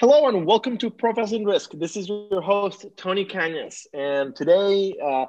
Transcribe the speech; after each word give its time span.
Hello 0.00 0.28
and 0.28 0.46
welcome 0.46 0.78
to 0.78 0.88
Processing 0.88 1.44
Risk. 1.44 1.72
This 1.72 1.94
is 1.94 2.08
your 2.08 2.40
host, 2.40 2.86
Tony 2.96 3.26
Cañas. 3.26 3.86
And 3.92 4.34
today 4.34 4.94
uh, 4.98 5.26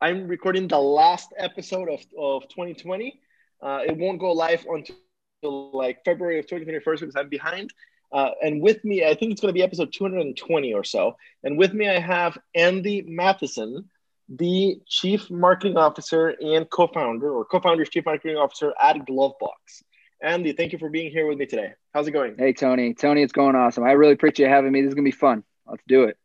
I'm 0.00 0.26
recording 0.26 0.66
the 0.66 0.76
last 0.76 1.32
episode 1.38 1.88
of, 1.88 2.00
of 2.18 2.48
2020. 2.48 3.20
Uh, 3.62 3.82
it 3.86 3.96
won't 3.96 4.18
go 4.18 4.32
live 4.32 4.66
until 4.68 5.70
like 5.72 6.04
February 6.04 6.40
of 6.40 6.46
2021 6.46 6.96
because 6.98 7.14
I'm 7.14 7.28
behind. 7.28 7.72
Uh, 8.10 8.30
and 8.42 8.60
with 8.60 8.84
me, 8.84 9.04
I 9.04 9.14
think 9.14 9.30
it's 9.30 9.40
going 9.40 9.50
to 9.50 9.56
be 9.56 9.62
episode 9.62 9.92
220 9.92 10.74
or 10.74 10.82
so. 10.82 11.16
And 11.44 11.56
with 11.56 11.72
me, 11.72 11.88
I 11.88 12.00
have 12.00 12.36
Andy 12.56 13.02
Matheson, 13.02 13.88
the 14.28 14.80
Chief 14.88 15.30
Marketing 15.30 15.76
Officer 15.76 16.34
and 16.40 16.68
co 16.68 16.88
founder, 16.88 17.30
or 17.30 17.44
co 17.44 17.60
founder's 17.60 17.88
Chief 17.88 18.04
Marketing 18.04 18.36
Officer 18.36 18.74
at 18.82 18.96
Glovebox. 19.06 19.84
Andy, 20.20 20.52
thank 20.52 20.72
you 20.72 20.78
for 20.78 20.88
being 20.88 21.12
here 21.12 21.26
with 21.26 21.38
me 21.38 21.46
today. 21.46 21.74
How's 21.94 22.08
it 22.08 22.10
going? 22.10 22.34
Hey, 22.36 22.52
Tony. 22.52 22.92
Tony, 22.92 23.22
it's 23.22 23.32
going 23.32 23.54
awesome. 23.54 23.84
I 23.84 23.92
really 23.92 24.14
appreciate 24.14 24.46
you 24.46 24.52
having 24.52 24.72
me. 24.72 24.82
This 24.82 24.88
is 24.88 24.94
going 24.94 25.04
to 25.04 25.10
be 25.10 25.16
fun. 25.16 25.44
Let's 25.66 25.82
do 25.86 26.04
it. 26.04 26.18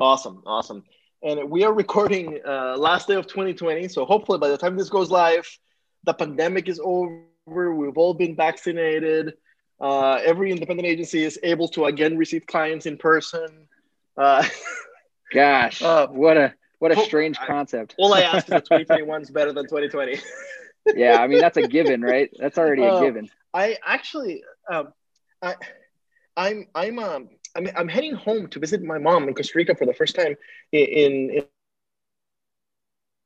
Awesome. 0.00 0.42
Awesome. 0.46 0.84
And 1.22 1.48
we 1.48 1.62
are 1.62 1.72
recording 1.72 2.40
uh, 2.46 2.76
last 2.76 3.06
day 3.06 3.14
of 3.14 3.26
2020. 3.28 3.86
So 3.88 4.04
hopefully 4.04 4.38
by 4.38 4.48
the 4.48 4.56
time 4.56 4.76
this 4.76 4.88
goes 4.88 5.10
live, 5.10 5.46
the 6.04 6.14
pandemic 6.14 6.68
is 6.68 6.80
over. 6.82 7.22
We've 7.46 7.96
all 7.96 8.14
been 8.14 8.34
vaccinated. 8.34 9.34
Uh, 9.80 10.14
every 10.24 10.50
independent 10.50 10.88
agency 10.88 11.22
is 11.22 11.38
able 11.42 11.68
to 11.68 11.84
again 11.84 12.16
receive 12.16 12.46
clients 12.46 12.86
in 12.86 12.96
person. 12.96 13.46
Uh, 14.16 14.44
Gosh, 15.32 15.82
uh, 15.82 16.08
what 16.08 16.36
a 16.36 16.54
what 16.80 16.90
a 16.90 17.04
strange 17.04 17.38
concept. 17.38 17.94
all 17.98 18.12
I 18.14 18.22
ask 18.22 18.38
is 18.38 18.44
that 18.46 18.64
2021 18.64 19.22
is 19.22 19.30
better 19.30 19.52
than 19.52 19.64
2020. 19.64 20.18
yeah, 20.94 21.16
I 21.20 21.26
mean 21.26 21.38
that's 21.38 21.56
a 21.56 21.66
given, 21.68 22.02
right? 22.02 22.30
That's 22.38 22.58
already 22.58 22.82
a 22.82 22.92
uh, 22.92 23.00
given. 23.00 23.30
I 23.52 23.76
actually, 23.84 24.42
um, 24.70 24.92
I, 25.42 25.54
I'm 26.36 26.68
I'm 26.74 26.98
um 26.98 27.28
I'm 27.56 27.68
I'm 27.76 27.88
heading 27.88 28.14
home 28.14 28.48
to 28.48 28.58
visit 28.58 28.82
my 28.82 28.98
mom 28.98 29.28
in 29.28 29.34
Costa 29.34 29.52
Rica 29.56 29.74
for 29.74 29.86
the 29.86 29.94
first 29.94 30.14
time 30.14 30.36
in 30.72 30.84
in, 30.86 31.30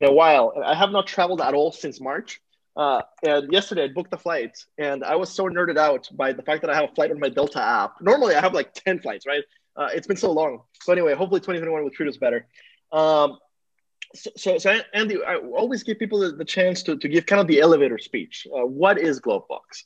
in 0.01 0.09
a 0.09 0.13
while. 0.13 0.53
I 0.65 0.75
have 0.75 0.91
not 0.91 1.07
traveled 1.07 1.41
at 1.41 1.55
all 1.55 1.73
since 1.73 2.01
March. 2.01 2.41
Uh, 2.77 3.03
and 3.25 3.53
yesterday 3.53 3.85
I 3.85 3.89
booked 3.89 4.11
the 4.11 4.17
flight, 4.17 4.59
and 4.79 5.05
I 5.05 5.15
was 5.15 5.31
so 5.31 5.45
nerded 5.45 5.79
out 5.79 6.09
by 6.13 6.33
the 6.33 6.43
fact 6.43 6.63
that 6.63 6.71
I 6.71 6.75
have 6.75 6.91
a 6.91 6.95
flight 6.95 7.13
on 7.13 7.21
my 7.21 7.29
Delta 7.29 7.63
app. 7.63 8.01
Normally 8.01 8.35
I 8.35 8.41
have 8.41 8.53
like 8.53 8.75
ten 8.75 8.99
flights, 8.99 9.27
right? 9.27 9.45
Uh, 9.77 9.89
it's 9.95 10.07
been 10.07 10.17
so 10.17 10.33
long. 10.33 10.63
So 10.83 10.93
anyway, 10.93 11.15
hopefully 11.15 11.41
2021 11.41 11.83
will 11.83 11.91
treat 11.91 12.09
us 12.09 12.17
better. 12.17 12.47
Um, 12.93 13.39
so, 14.15 14.31
so, 14.37 14.59
so, 14.59 14.81
Andy, 14.93 15.23
I 15.23 15.37
always 15.37 15.83
give 15.83 15.99
people 15.99 16.21
the, 16.21 16.33
the, 16.33 16.45
chance 16.45 16.83
to, 16.85 16.97
to 16.97 17.09
give 17.09 17.27
kind 17.27 17.41
of 17.41 17.47
the 17.47 17.61
elevator 17.61 17.99
speech. 17.99 18.47
Uh, 18.47 18.67
what 18.67 18.99
is 18.99 19.21
Glovebox? 19.21 19.85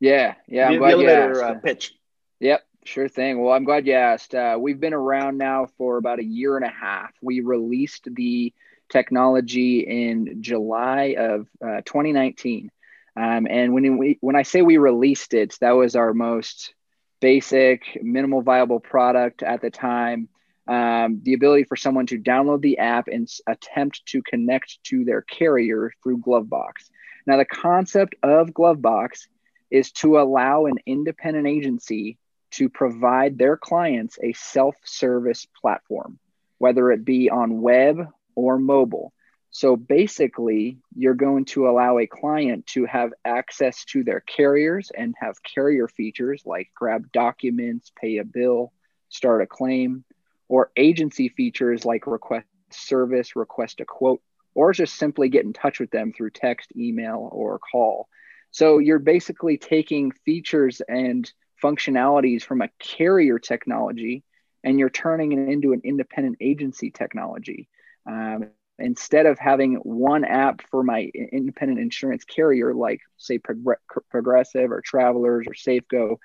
Yeah, 0.00 0.34
yeah, 0.46 0.66
I'm 0.66 0.72
the, 0.72 0.78
glad 0.78 0.88
the 0.98 1.06
elevator 1.06 1.44
uh, 1.44 1.54
pitch. 1.54 1.92
Yep, 2.40 2.62
sure 2.84 3.08
thing. 3.08 3.42
Well, 3.42 3.52
I'm 3.52 3.64
glad 3.64 3.86
you 3.86 3.94
asked. 3.94 4.34
Uh, 4.34 4.56
we've 4.60 4.80
been 4.80 4.94
around 4.94 5.38
now 5.38 5.66
for 5.78 5.96
about 5.96 6.18
a 6.18 6.24
year 6.24 6.56
and 6.56 6.64
a 6.64 6.70
half. 6.70 7.10
We 7.22 7.40
released 7.40 8.08
the 8.12 8.52
technology 8.88 9.80
in 9.80 10.42
July 10.42 11.16
of 11.18 11.48
uh, 11.64 11.80
2019, 11.84 12.70
um, 13.16 13.46
and 13.48 13.72
when 13.72 13.98
we 13.98 14.18
when 14.20 14.36
I 14.36 14.42
say 14.42 14.62
we 14.62 14.76
released 14.76 15.34
it, 15.34 15.56
that 15.60 15.72
was 15.72 15.96
our 15.96 16.12
most 16.12 16.74
basic, 17.20 17.98
minimal 18.02 18.42
viable 18.42 18.80
product 18.80 19.42
at 19.42 19.62
the 19.62 19.70
time 19.70 20.28
um, 20.68 21.20
the 21.22 21.34
ability 21.34 21.64
for 21.64 21.76
someone 21.76 22.06
to 22.06 22.18
download 22.18 22.60
the 22.60 22.78
app 22.78 23.08
and 23.08 23.28
attempt 23.46 24.04
to 24.06 24.22
connect 24.22 24.82
to 24.84 25.04
their 25.04 25.22
carrier 25.22 25.92
through 26.02 26.18
Glovebox. 26.18 26.90
Now, 27.26 27.36
the 27.36 27.44
concept 27.44 28.14
of 28.22 28.48
Glovebox 28.50 29.26
is 29.70 29.92
to 29.92 30.18
allow 30.18 30.66
an 30.66 30.78
independent 30.86 31.46
agency 31.46 32.18
to 32.52 32.68
provide 32.68 33.36
their 33.36 33.56
clients 33.56 34.18
a 34.22 34.32
self 34.32 34.76
service 34.84 35.46
platform, 35.60 36.18
whether 36.58 36.90
it 36.90 37.04
be 37.04 37.30
on 37.30 37.60
web 37.60 38.08
or 38.34 38.58
mobile. 38.58 39.12
So 39.50 39.76
basically, 39.76 40.78
you're 40.94 41.14
going 41.14 41.46
to 41.46 41.68
allow 41.68 41.98
a 41.98 42.06
client 42.06 42.66
to 42.68 42.84
have 42.84 43.12
access 43.24 43.84
to 43.86 44.04
their 44.04 44.20
carriers 44.20 44.90
and 44.96 45.14
have 45.18 45.42
carrier 45.42 45.88
features 45.88 46.42
like 46.44 46.70
grab 46.74 47.10
documents, 47.12 47.90
pay 47.98 48.18
a 48.18 48.24
bill, 48.24 48.72
start 49.08 49.42
a 49.42 49.46
claim, 49.46 50.04
or 50.48 50.70
agency 50.76 51.28
features 51.28 51.84
like 51.84 52.06
request 52.06 52.46
service, 52.70 53.36
request 53.36 53.80
a 53.80 53.84
quote, 53.84 54.20
or 54.54 54.72
just 54.72 54.96
simply 54.96 55.28
get 55.28 55.44
in 55.44 55.52
touch 55.52 55.80
with 55.80 55.90
them 55.90 56.12
through 56.12 56.30
text, 56.30 56.72
email, 56.76 57.28
or 57.32 57.58
call. 57.58 58.08
So 58.50 58.78
you're 58.78 58.98
basically 58.98 59.58
taking 59.58 60.12
features 60.24 60.80
and 60.88 61.30
functionalities 61.62 62.42
from 62.42 62.62
a 62.62 62.70
carrier 62.78 63.38
technology 63.38 64.24
and 64.64 64.78
you're 64.78 64.90
turning 64.90 65.32
it 65.32 65.48
into 65.48 65.72
an 65.72 65.80
independent 65.84 66.38
agency 66.40 66.90
technology. 66.90 67.68
Um, 68.06 68.50
instead 68.78 69.26
of 69.26 69.38
having 69.38 69.74
one 69.76 70.24
app 70.24 70.60
for 70.70 70.82
my 70.82 71.10
independent 71.32 71.80
insurance 71.80 72.24
carrier, 72.24 72.74
like 72.74 73.00
say 73.16 73.38
Progressive 73.38 74.72
or 74.72 74.80
Travelers 74.80 75.46
or 75.46 75.54
Safeco, 75.54 76.16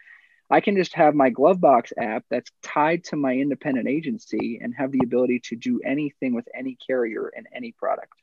I 0.51 0.59
can 0.59 0.75
just 0.75 0.93
have 0.95 1.15
my 1.15 1.31
Glovebox 1.31 1.93
app 1.97 2.25
that's 2.29 2.51
tied 2.61 3.05
to 3.05 3.15
my 3.15 3.33
independent 3.33 3.87
agency 3.87 4.59
and 4.61 4.75
have 4.75 4.91
the 4.91 4.99
ability 5.01 5.39
to 5.45 5.55
do 5.55 5.79
anything 5.83 6.35
with 6.35 6.47
any 6.53 6.77
carrier 6.85 7.31
and 7.33 7.47
any 7.55 7.71
product. 7.71 8.13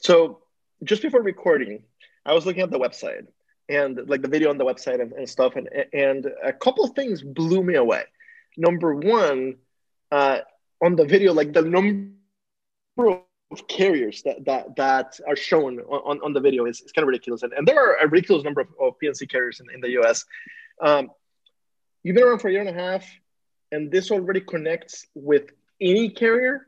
So, 0.00 0.40
just 0.84 1.00
before 1.00 1.22
recording, 1.22 1.82
I 2.26 2.34
was 2.34 2.44
looking 2.44 2.62
at 2.62 2.70
the 2.70 2.78
website 2.78 3.26
and 3.70 4.06
like 4.06 4.20
the 4.20 4.28
video 4.28 4.50
on 4.50 4.58
the 4.58 4.64
website 4.64 5.00
and, 5.00 5.12
and 5.12 5.28
stuff, 5.28 5.56
and 5.56 5.68
and 5.94 6.26
a 6.42 6.52
couple 6.52 6.86
things 6.88 7.22
blew 7.22 7.62
me 7.62 7.76
away. 7.76 8.04
Number 8.56 8.94
one, 8.94 9.56
uh, 10.12 10.40
on 10.82 10.96
the 10.96 11.04
video, 11.06 11.32
like 11.32 11.52
the 11.54 11.62
number 11.62 13.20
of 13.50 13.66
carriers 13.66 14.22
that 14.22 14.44
that 14.44 14.76
that 14.76 15.20
are 15.26 15.36
shown 15.36 15.80
on, 15.80 16.20
on 16.22 16.32
the 16.32 16.40
video 16.40 16.66
is, 16.66 16.80
is 16.80 16.92
kind 16.92 17.02
of 17.02 17.08
ridiculous. 17.08 17.42
And, 17.42 17.52
and 17.52 17.66
there 17.66 17.82
are 17.82 17.96
a 17.96 18.08
ridiculous 18.08 18.44
number 18.44 18.60
of, 18.60 18.68
of 18.80 18.98
P&C 18.98 19.26
carriers 19.26 19.60
in, 19.60 19.66
in 19.74 19.80
the 19.80 19.88
us 20.00 20.24
um, 20.80 21.10
you've 22.02 22.14
been 22.14 22.24
around 22.24 22.38
for 22.38 22.48
a 22.48 22.52
year 22.52 22.60
and 22.60 22.70
a 22.70 22.72
half 22.72 23.04
and 23.72 23.90
this 23.90 24.10
already 24.10 24.40
connects 24.40 25.06
with 25.14 25.50
any 25.80 26.10
carrier? 26.10 26.66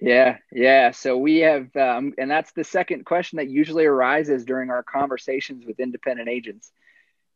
Yeah 0.00 0.38
yeah. 0.50 0.90
So 0.90 1.16
we 1.16 1.38
have 1.38 1.74
um, 1.76 2.14
and 2.18 2.30
that's 2.30 2.52
the 2.52 2.64
second 2.64 3.04
question 3.04 3.36
that 3.36 3.48
usually 3.48 3.86
arises 3.86 4.44
during 4.44 4.70
our 4.70 4.82
conversations 4.82 5.64
with 5.64 5.78
independent 5.78 6.28
agents. 6.28 6.72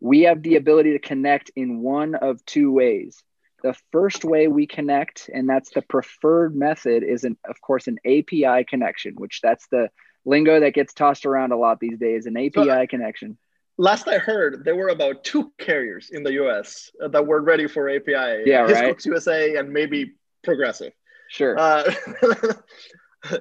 We 0.00 0.22
have 0.22 0.42
the 0.42 0.56
ability 0.56 0.92
to 0.92 0.98
connect 0.98 1.50
in 1.56 1.80
one 1.80 2.14
of 2.14 2.44
two 2.44 2.72
ways 2.72 3.22
the 3.68 3.78
first 3.92 4.24
way 4.24 4.48
we 4.48 4.66
connect, 4.66 5.28
and 5.32 5.46
that's 5.46 5.70
the 5.70 5.82
preferred 5.82 6.56
method, 6.56 7.02
is 7.02 7.24
an, 7.24 7.36
of 7.46 7.60
course 7.60 7.86
an 7.86 7.98
API 8.06 8.64
connection, 8.64 9.14
which 9.16 9.40
that's 9.42 9.66
the 9.68 9.90
lingo 10.24 10.60
that 10.60 10.72
gets 10.72 10.94
tossed 10.94 11.26
around 11.26 11.52
a 11.52 11.56
lot 11.56 11.78
these 11.78 11.98
days. 11.98 12.24
An 12.24 12.38
API 12.38 12.64
so, 12.64 12.86
connection. 12.88 13.36
Last 13.76 14.08
I 14.08 14.16
heard, 14.16 14.64
there 14.64 14.74
were 14.74 14.88
about 14.88 15.22
two 15.22 15.52
carriers 15.58 16.08
in 16.10 16.22
the 16.22 16.32
U.S. 16.32 16.90
that 16.98 17.26
were 17.26 17.42
ready 17.42 17.68
for 17.68 17.90
API. 17.90 18.44
Yeah, 18.46 18.62
right. 18.62 19.04
USA 19.04 19.56
and 19.56 19.70
maybe 19.70 20.14
Progressive. 20.42 20.94
Sure. 21.28 21.58
Uh, 21.58 21.92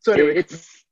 so 0.00 0.12
anyway. 0.12 0.36
it's 0.36 0.84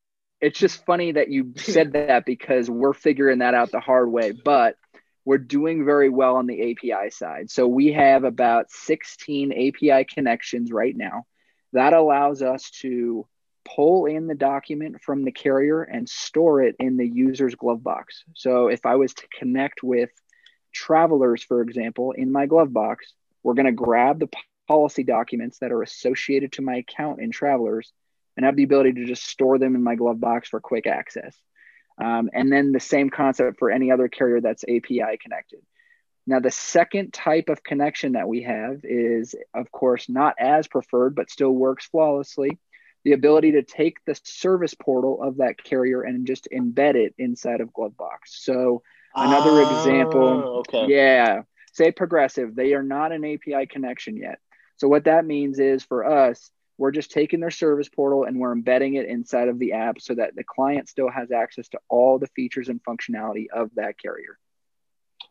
it's 0.42 0.59
just 0.59 0.84
funny 0.84 1.12
that 1.12 1.30
you 1.30 1.54
said 1.56 1.92
that 1.94 2.26
because 2.26 2.69
we're 2.69 2.92
figuring 2.92 3.38
that 3.38 3.54
out 3.54 3.70
the 3.70 3.80
hard 3.80 4.10
way, 4.12 4.32
but 4.32 4.76
we're 5.25 5.38
doing 5.38 5.84
very 5.84 6.09
well 6.09 6.37
on 6.37 6.47
the 6.47 6.72
API 6.72 7.10
side. 7.10 7.50
So 7.50 7.66
we 7.66 7.93
have 7.93 8.25
about 8.25 8.71
16 8.71 9.53
API 9.53 10.05
connections 10.05 10.72
right 10.72 10.97
now. 10.97 11.27
That 11.72 11.93
allows 11.93 12.43
us 12.43 12.71
to 12.81 13.27
pull 13.65 14.06
in 14.06 14.27
the 14.27 14.34
document 14.34 15.00
from 15.00 15.25
the 15.25 15.33
carrier 15.33 15.83
and 15.83 16.09
store 16.09 16.62
it 16.62 16.75
in 16.78 16.97
the 16.97 17.09
user's 17.09 17.55
glove 17.55 17.83
box. 17.83 18.25
So 18.34 18.69
if 18.69 18.84
I 18.84 18.97
was 18.97 19.15
to 19.15 19.28
connect 19.39 19.83
with 19.83 20.10
travelers, 20.72 21.42
for 21.45 21.63
example, 21.63 22.13
in 22.13 22.33
my 22.33 22.47
glove 22.47 22.72
box, 22.72 23.13
we're 23.42 23.54
going 23.54 23.66
to 23.66 23.72
grab 23.72 24.19
the 24.19 24.28
policy 24.66 25.04
documents 25.04 25.59
that 25.59 25.72
are 25.72 25.83
associated 25.83 26.53
to 26.53 26.63
my 26.63 26.77
account 26.77 27.21
in 27.21 27.30
travelers 27.30 27.92
and 28.36 28.47
have 28.47 28.57
the 28.57 28.63
ability 28.63 28.92
to 28.95 29.07
just 29.07 29.27
store 29.27 29.59
them 29.59 29.74
in 29.74 29.83
my 29.83 29.95
glove 29.95 30.21
box 30.21 30.48
for 30.48 30.60
quick 30.60 30.86
access. 30.86 31.36
Um, 31.98 32.30
and 32.33 32.50
then 32.50 32.72
the 32.72 32.80
same 32.80 33.10
concept 33.10 33.59
for 33.59 33.71
any 33.71 33.91
other 33.91 34.09
carrier 34.09 34.41
that's 34.41 34.65
API 34.65 35.18
connected. 35.21 35.60
Now, 36.27 36.39
the 36.39 36.50
second 36.50 37.12
type 37.12 37.48
of 37.48 37.65
connection 37.65 38.12
that 38.12 38.28
we 38.28 38.42
have 38.42 38.80
is, 38.84 39.34
of 39.54 39.72
course, 39.72 40.09
not 40.09 40.36
as 40.39 40.68
preferred, 40.68 41.15
but 41.16 41.30
still 41.30 41.50
works 41.50 41.86
flawlessly. 41.86 42.59
The 43.04 43.12
ability 43.12 43.53
to 43.53 43.62
take 43.62 43.97
the 44.04 44.18
service 44.22 44.74
portal 44.74 45.21
of 45.21 45.39
that 45.39 45.62
carrier 45.62 46.03
and 46.03 46.27
just 46.27 46.47
embed 46.53 46.94
it 46.94 47.15
inside 47.18 47.60
of 47.60 47.72
Glovebox. 47.72 48.27
So, 48.27 48.83
another 49.16 49.50
oh, 49.50 49.78
example, 49.78 50.65
okay. 50.68 50.86
yeah, 50.88 51.42
say 51.72 51.91
Progressive, 51.91 52.54
they 52.54 52.74
are 52.74 52.84
not 52.84 53.10
an 53.10 53.24
API 53.24 53.66
connection 53.66 54.16
yet. 54.16 54.38
So, 54.77 54.86
what 54.86 55.04
that 55.04 55.24
means 55.24 55.59
is 55.59 55.83
for 55.83 56.04
us, 56.04 56.53
we're 56.78 56.91
just 56.91 57.10
taking 57.10 57.41
their 57.41 57.51
service 57.51 57.89
portal 57.89 58.24
and 58.24 58.39
we're 58.39 58.53
embedding 58.53 58.95
it 58.95 59.07
inside 59.07 59.48
of 59.48 59.59
the 59.59 59.72
app 59.72 60.01
so 60.01 60.15
that 60.15 60.34
the 60.34 60.45
client 60.45 60.89
still 60.89 61.10
has 61.10 61.30
access 61.30 61.69
to 61.69 61.78
all 61.89 62.19
the 62.19 62.27
features 62.28 62.69
and 62.69 62.83
functionality 62.83 63.47
of 63.53 63.71
that 63.77 63.98
carrier. 63.98 64.39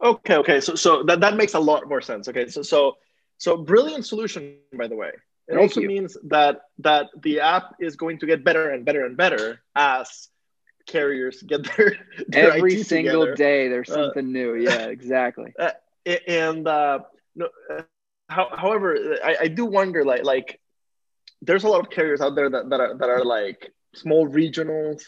Okay, 0.01 0.35
okay. 0.37 0.61
So 0.61 0.75
so 0.75 1.03
that, 1.03 1.19
that 1.21 1.35
makes 1.35 1.53
a 1.53 1.59
lot 1.59 1.87
more 1.87 2.01
sense. 2.01 2.27
Okay. 2.27 2.47
So 2.47 2.61
so 2.61 2.97
so 3.37 3.57
brilliant 3.57 4.05
solution, 4.05 4.57
by 4.77 4.87
the 4.87 4.95
way. 4.95 5.11
It 5.47 5.55
Thank 5.55 5.61
also 5.61 5.81
you. 5.81 5.87
means 5.87 6.17
that 6.25 6.61
that 6.79 7.07
the 7.21 7.41
app 7.41 7.75
is 7.79 7.95
going 7.95 8.19
to 8.19 8.25
get 8.25 8.43
better 8.43 8.69
and 8.69 8.85
better 8.85 9.05
and 9.05 9.17
better 9.17 9.61
as 9.75 10.29
carriers 10.87 11.41
get 11.41 11.63
their, 11.75 11.97
their 12.27 12.51
every 12.53 12.75
IT 12.75 12.85
single 12.85 13.21
together. 13.21 13.35
day 13.35 13.67
there's 13.67 13.89
uh, 13.89 13.95
something 13.95 14.27
uh, 14.27 14.29
new 14.29 14.55
yeah 14.55 14.85
exactly 14.97 15.53
uh, 15.59 15.71
and 16.27 16.67
uh, 16.67 16.99
no, 17.35 17.49
uh, 17.69 17.81
how, 18.29 18.49
however 18.55 19.17
I, 19.23 19.37
I 19.41 19.47
do 19.47 19.65
wonder 19.65 20.03
like 20.03 20.23
like 20.23 20.59
there's 21.41 21.63
a 21.63 21.67
lot 21.67 21.79
of 21.79 21.89
carriers 21.89 22.21
out 22.21 22.35
there 22.35 22.49
that, 22.49 22.69
that 22.69 22.79
are 22.79 22.97
that 22.97 23.09
are 23.09 23.25
like 23.25 23.73
small 23.93 24.27
regionals 24.27 25.03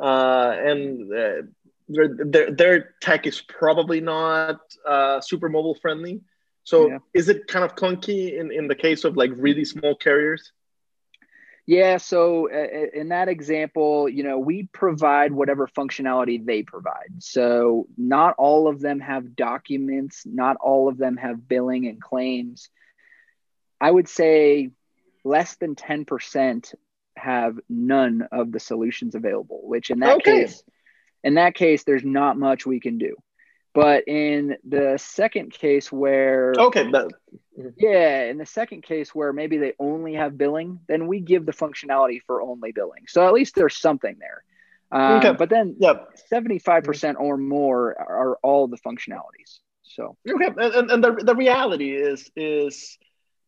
uh, 0.00 0.54
and 0.58 1.12
uh, 1.12 1.42
their, 1.88 2.50
their, 2.50 2.94
tech 3.00 3.26
is 3.26 3.40
probably 3.42 4.00
not 4.00 4.60
uh, 4.86 5.20
super 5.20 5.48
mobile 5.48 5.74
friendly 5.74 6.20
so 6.64 6.88
yeah. 6.88 6.98
is 7.12 7.28
it 7.28 7.46
kind 7.46 7.64
of 7.64 7.74
clunky 7.74 8.38
in, 8.38 8.50
in 8.52 8.68
the 8.68 8.74
case 8.74 9.04
of 9.04 9.16
like 9.16 9.30
really 9.36 9.64
small 9.64 9.94
carriers 9.94 10.52
yeah. 11.66 11.96
So 11.96 12.50
uh, 12.50 12.88
in 12.92 13.08
that 13.08 13.28
example, 13.28 14.08
you 14.08 14.22
know, 14.22 14.38
we 14.38 14.64
provide 14.64 15.32
whatever 15.32 15.66
functionality 15.66 16.44
they 16.44 16.62
provide. 16.62 17.20
So 17.20 17.86
not 17.96 18.34
all 18.36 18.68
of 18.68 18.80
them 18.80 19.00
have 19.00 19.34
documents, 19.34 20.24
not 20.26 20.56
all 20.56 20.88
of 20.88 20.98
them 20.98 21.16
have 21.16 21.48
billing 21.48 21.86
and 21.86 22.00
claims. 22.00 22.68
I 23.80 23.90
would 23.90 24.08
say 24.08 24.72
less 25.24 25.56
than 25.56 25.74
10% 25.74 26.74
have 27.16 27.58
none 27.68 28.28
of 28.32 28.52
the 28.52 28.60
solutions 28.60 29.14
available, 29.14 29.60
which 29.64 29.90
in 29.90 30.00
that 30.00 30.16
okay. 30.16 30.42
case, 30.42 30.62
in 31.22 31.34
that 31.34 31.54
case, 31.54 31.84
there's 31.84 32.04
not 32.04 32.38
much 32.38 32.66
we 32.66 32.80
can 32.80 32.98
do. 32.98 33.16
But 33.72 34.06
in 34.06 34.56
the 34.62 34.98
second 34.98 35.50
case 35.50 35.90
where 35.90 36.54
okay, 36.56 36.86
but, 36.88 37.10
yeah, 37.76 38.22
in 38.26 38.38
the 38.38 38.46
second 38.46 38.84
case 38.84 39.12
where 39.12 39.32
maybe 39.32 39.58
they 39.58 39.72
only 39.80 40.14
have 40.14 40.38
billing, 40.38 40.78
then 40.86 41.08
we 41.08 41.18
give 41.18 41.44
the 41.44 41.52
functionality 41.52 42.20
for 42.24 42.40
only 42.40 42.70
billing. 42.70 43.06
So 43.08 43.26
at 43.26 43.32
least 43.32 43.56
there's 43.56 43.76
something 43.76 44.16
there. 44.20 44.44
Um, 44.92 45.18
okay. 45.18 45.32
But 45.32 45.50
then, 45.50 45.74
yep. 45.80 46.10
75% 46.32 47.16
or 47.18 47.36
more 47.36 48.00
are 48.00 48.38
all 48.44 48.68
the 48.68 48.78
functionalities. 48.78 49.58
So 49.82 50.16
okay, 50.28 50.50
and, 50.56 50.90
and 50.90 51.04
the, 51.04 51.12
the 51.24 51.34
reality 51.34 51.92
is 51.92 52.30
is 52.36 52.96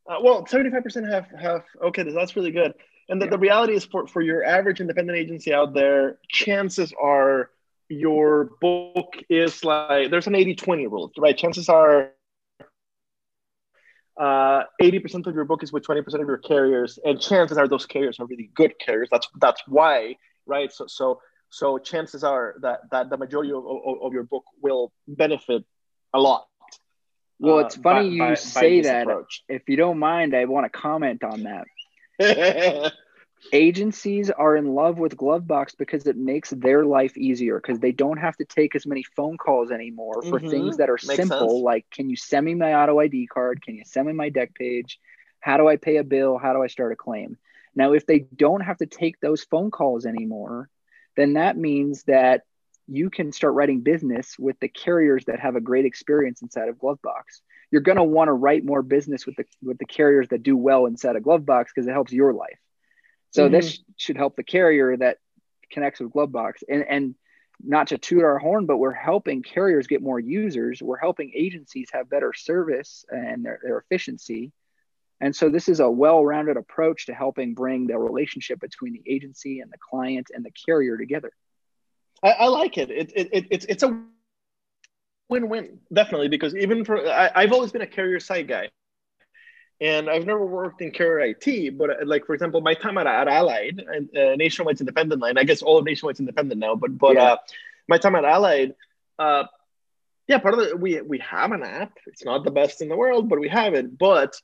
uh, 0.09 0.19
well, 0.23 0.45
75% 0.45 1.11
have 1.11 1.27
have 1.41 1.65
okay, 1.83 2.03
that's 2.03 2.37
really 2.37 2.53
good. 2.53 2.75
And 3.09 3.21
the, 3.21 3.27
yeah. 3.27 3.31
the 3.31 3.39
reality 3.39 3.75
is 3.75 3.85
for 3.85 4.07
for 4.07 4.21
your 4.23 4.45
average 4.45 4.81
independent 4.81 5.19
agency 5.19 5.53
out 5.53 5.75
there, 5.75 6.19
chances 6.29 6.93
are 7.01 7.51
your 7.89 8.51
book 8.61 9.15
is 9.29 9.65
like 9.65 10.11
there's 10.11 10.27
an 10.27 10.35
80-20 10.35 10.91
rule, 10.91 11.13
right? 11.19 11.37
Chances 11.37 11.69
are 11.69 12.11
uh, 14.21 14.63
80% 14.81 15.27
of 15.27 15.35
your 15.35 15.45
book 15.45 15.63
is 15.63 15.73
with 15.73 15.85
20% 15.85 16.15
of 16.15 16.27
your 16.27 16.39
carriers, 16.39 16.99
and 17.05 17.21
chances 17.21 17.59
are 17.59 17.69
those 17.69 17.87
carriers 17.87 18.19
are 18.19 18.27
really 18.27 18.51
good 18.55 18.79
carriers. 18.79 19.09
That's 19.11 19.29
that's 19.41 19.63
why, 19.67 20.17
right? 20.47 20.73
So 20.73 20.87
so 20.87 21.21
so 21.51 21.79
chances 21.79 22.25
are 22.25 22.55
that 22.63 22.81
that 22.91 23.11
the 23.11 23.17
majority 23.17 23.53
of, 23.53 23.65
of, 23.67 24.03
of 24.03 24.13
your 24.13 24.25
book 24.25 24.45
will 24.63 24.93
benefit 25.07 25.65
a 26.15 26.21
lot. 26.21 26.47
Well, 27.39 27.61
it's 27.61 27.77
uh, 27.77 27.83
funny 27.83 28.09
by, 28.09 28.15
you 28.15 28.31
by, 28.31 28.35
say 28.35 28.81
by 28.81 28.89
that. 28.89 29.03
Approach. 29.03 29.43
If 29.49 29.69
you 29.69 29.77
don't 29.77 29.99
mind, 29.99 30.35
I 30.35 30.45
want 30.47 30.65
to 30.65 30.71
comment 30.71 31.23
on 31.23 31.45
that. 31.45 32.93
agencies 33.53 34.31
are 34.31 34.57
in 34.57 34.75
love 34.75 34.99
with 34.99 35.17
Glovebox 35.17 35.77
because 35.77 36.07
it 36.07 36.17
makes 36.17 36.51
their 36.51 36.85
life 36.85 37.17
easier 37.17 37.61
because 37.61 37.79
they 37.79 37.93
don't 37.93 38.17
have 38.17 38.37
to 38.37 38.45
take 38.45 38.75
as 38.75 38.87
many 38.87 39.03
phone 39.03 39.37
calls 39.37 39.71
anymore 39.71 40.23
for 40.23 40.41
mm-hmm. 40.41 40.49
things 40.49 40.77
that 40.79 40.89
are 40.89 40.99
makes 41.07 41.17
simple 41.17 41.51
sense. 41.51 41.63
like 41.63 41.87
can 41.91 42.09
you 42.09 42.17
send 42.17 42.47
me 42.47 42.55
my 42.55 42.75
auto 42.75 42.99
ID 42.99 43.27
card? 43.27 43.63
Can 43.63 43.77
you 43.77 43.85
send 43.85 44.07
me 44.07 44.13
my 44.13 44.31
dec 44.31 44.55
page? 44.55 44.99
How 45.41 45.57
do 45.57 45.69
I 45.69 45.77
pay 45.77 45.97
a 45.97 46.05
bill? 46.05 46.39
How 46.39 46.53
do 46.53 46.63
I 46.63 46.67
start 46.67 46.93
a 46.93 46.97
claim? 46.97 47.37
Now, 47.75 47.93
if 47.93 48.07
they 48.07 48.21
don't 48.21 48.63
have 48.63 48.79
to 48.79 48.87
take 48.87 49.21
those 49.21 49.45
phone 49.45 49.71
calls 49.71 50.07
anymore, 50.07 50.71
then 51.15 51.35
that 51.35 51.59
means 51.59 52.05
that 52.05 52.43
you 52.89 53.11
can 53.11 53.33
start 53.33 53.55
writing 53.55 53.81
business 53.81 54.37
with 54.39 54.59
the 54.61 54.69
carriers 54.69 55.25
that 55.27 55.41
have 55.41 55.57
a 55.57 55.61
great 55.61 55.85
experience 55.85 56.43
inside 56.43 56.69
of 56.69 56.77
Glovebox. 56.77 57.41
You're 57.71 57.83
going 57.83 57.97
to 57.97 58.05
want 58.05 58.29
to 58.29 58.33
write 58.33 58.65
more 58.65 58.83
business 58.83 59.27
with 59.27 59.37
the 59.37 59.45
with 59.63 59.79
the 59.79 59.87
carriers 59.87 60.29
that 60.29 60.43
do 60.43 60.57
well 60.57 60.87
inside 60.87 61.17
of 61.17 61.23
Glovebox 61.23 61.67
because 61.75 61.87
it 61.87 61.93
helps 61.93 62.13
your 62.13 62.33
life. 62.33 62.59
So 63.33 63.45
mm-hmm. 63.45 63.55
this 63.55 63.81
should 63.97 64.17
help 64.17 64.37
the 64.37 64.45
carrier 64.45 64.97
that 64.97 65.19
connects 65.71 66.01
with 66.01 66.13
Glovebox. 66.13 66.63
And 66.69 66.85
and 66.89 67.15
not 67.65 67.89
to 67.89 67.99
toot 67.99 68.23
our 68.23 68.39
horn, 68.39 68.67
but 68.67 68.77
we're 68.77 68.93
helping 68.93 69.43
carriers 69.43 69.87
get 69.87 70.03
more 70.03 70.21
users. 70.21 70.83
We're 70.83 70.99
helping 70.99 71.33
agencies 71.35 71.89
have 71.93 72.11
better 72.11 72.33
service 72.35 73.05
and 73.09 73.45
their, 73.45 73.59
their 73.63 73.79
efficiency. 73.79 74.53
And 75.21 75.35
so 75.35 75.49
this 75.49 75.69
is 75.69 75.81
a 75.81 75.91
well-rounded 75.91 76.59
approach 76.59 77.07
to 77.07 77.15
helping 77.15 77.55
bring 77.55 77.87
the 77.87 77.99
relationship 77.99 78.61
between 78.61 78.93
the 78.93 79.03
agency 79.11 79.61
and 79.61 79.73
the 79.73 79.79
client 79.79 80.27
and 80.35 80.45
the 80.45 80.51
carrier 80.67 80.99
together. 80.99 81.33
I, 82.27 82.31
I 82.31 82.47
like 82.49 82.77
it. 82.77 82.91
It, 82.91 83.13
it, 83.15 83.29
it. 83.33 83.47
It's 83.51 83.65
it's 83.67 83.83
a 83.83 84.03
win-win 85.29 85.79
definitely 85.93 86.29
because 86.29 86.55
even 86.55 86.85
for 86.85 87.07
I, 87.09 87.31
I've 87.35 87.53
always 87.53 87.73
been 87.73 87.83
a 87.83 87.87
carrier 87.87 88.21
side 88.21 88.49
guy 88.49 88.69
and 89.81 90.09
I've 90.09 90.25
never 90.27 90.45
worked 90.45 90.81
in 90.81 90.91
carrier 90.91 91.35
IT, 91.39 91.77
but 91.77 91.91
uh, 91.91 91.95
like 92.05 92.27
for 92.27 92.35
example, 92.35 92.61
my 92.61 92.75
time 92.75 92.99
at, 92.99 93.07
at 93.07 93.29
Allied 93.29 93.83
and 93.87 94.09
uh, 94.17 94.37
Nationwide's 94.37 94.81
independent 94.81 95.21
line. 95.21 95.39
I 95.39 95.45
guess 95.45 95.63
all 95.63 95.79
of 95.79 95.85
Nationwide's 95.85 96.21
independent 96.21 96.59
now, 96.61 96.75
but 96.75 96.97
but 96.97 97.15
yeah. 97.15 97.23
uh, 97.23 97.37
my 97.89 97.99
time 97.99 98.15
at 98.15 98.25
Allied, 98.25 98.75
uh, 99.19 99.45
yeah, 100.27 100.39
part 100.39 100.55
of 100.55 100.61
it 100.61 100.81
we 100.81 101.01
we 101.03 101.19
have 101.19 101.53
an 101.53 101.63
app. 101.63 101.93
It's 102.07 102.25
not 102.25 102.45
the 102.45 102.51
best 102.51 102.81
in 102.81 102.89
the 102.89 102.97
world, 102.97 103.29
but 103.29 103.39
we 103.39 103.49
have 103.49 103.75
it. 103.75 103.99
But 103.99 104.41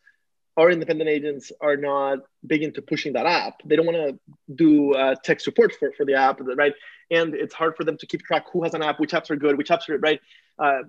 our 0.57 0.71
independent 0.71 1.09
agents 1.09 1.51
are 1.61 1.77
not 1.77 2.19
big 2.47 2.63
into 2.63 2.83
pushing 2.83 3.15
that 3.15 3.27
app. 3.27 3.55
They 3.65 3.77
don't 3.77 3.87
want 3.87 3.99
to 3.99 4.19
do 4.55 4.93
uh, 4.93 5.15
tech 5.25 5.41
support 5.41 5.75
for, 5.79 5.93
for 5.97 6.05
the 6.05 6.15
app, 6.15 6.41
right? 6.41 6.75
And 7.11 7.35
it's 7.35 7.55
hard 7.55 7.77
for 7.77 7.85
them 7.85 7.97
to 7.99 8.07
keep 8.07 8.23
track 8.23 8.45
who 8.53 8.63
has 8.63 8.75
an 8.75 8.83
app, 8.83 9.01
which 9.01 9.13
apps 9.13 9.31
are 9.31 9.37
good, 9.37 9.57
which 9.57 9.71
apps 9.71 9.89
are 9.89 9.99
right. 9.99 10.21
Uh, 10.59 10.83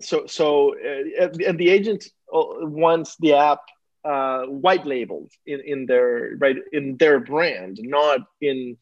so 0.00 0.26
so 0.26 0.74
uh, 0.74 1.28
and 1.46 1.58
the 1.58 1.70
agent 1.70 2.04
uh, 2.32 2.42
wants 2.62 3.16
the 3.20 3.34
app 3.34 3.60
uh, 4.04 4.42
white 4.46 4.84
labeled 4.84 5.30
in, 5.46 5.60
in 5.60 5.86
their 5.86 6.36
right 6.38 6.56
in 6.72 6.96
their 6.96 7.20
brand, 7.20 7.78
not 7.80 8.20
in 8.40 8.76